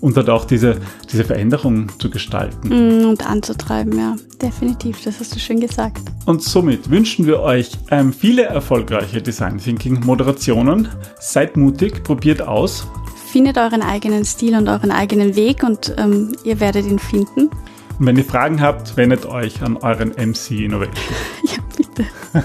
und 0.00 0.16
dort 0.16 0.28
auch 0.30 0.44
diese, 0.44 0.76
diese 1.10 1.24
Veränderung 1.24 1.90
zu 1.98 2.10
gestalten. 2.10 2.68
Mm, 2.68 3.08
und 3.08 3.28
anzutreiben, 3.28 3.98
ja, 3.98 4.16
definitiv, 4.40 5.02
das 5.02 5.20
hast 5.20 5.34
du 5.34 5.38
schön 5.38 5.60
gesagt. 5.60 6.00
Und 6.26 6.42
somit 6.42 6.90
wünschen 6.90 7.26
wir 7.26 7.40
euch 7.40 7.70
ähm, 7.90 8.12
viele 8.12 8.42
erfolgreiche 8.42 9.22
Design 9.22 9.58
Thinking 9.58 10.04
Moderationen. 10.04 10.88
Seid 11.18 11.56
mutig, 11.56 12.04
probiert 12.04 12.42
aus. 12.42 12.86
Findet 13.32 13.58
euren 13.58 13.82
eigenen 13.82 14.24
Stil 14.24 14.56
und 14.56 14.68
euren 14.68 14.90
eigenen 14.90 15.36
Weg 15.36 15.62
und 15.62 15.94
ähm, 15.98 16.32
ihr 16.44 16.60
werdet 16.60 16.86
ihn 16.86 16.98
finden. 16.98 17.50
Und 17.98 18.06
wenn 18.06 18.16
ihr 18.16 18.24
Fragen 18.24 18.60
habt, 18.60 18.96
wendet 18.96 19.26
euch 19.26 19.62
an 19.62 19.76
euren 19.78 20.10
MC 20.10 20.50
Innovation. 20.52 21.16
ja, 21.44 21.58
bitte. 21.76 22.06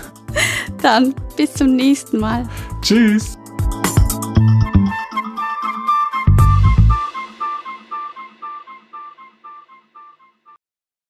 Dann 0.82 1.14
bis 1.36 1.54
zum 1.54 1.76
nächsten 1.76 2.20
Mal. 2.20 2.48
Tschüss. 2.82 3.38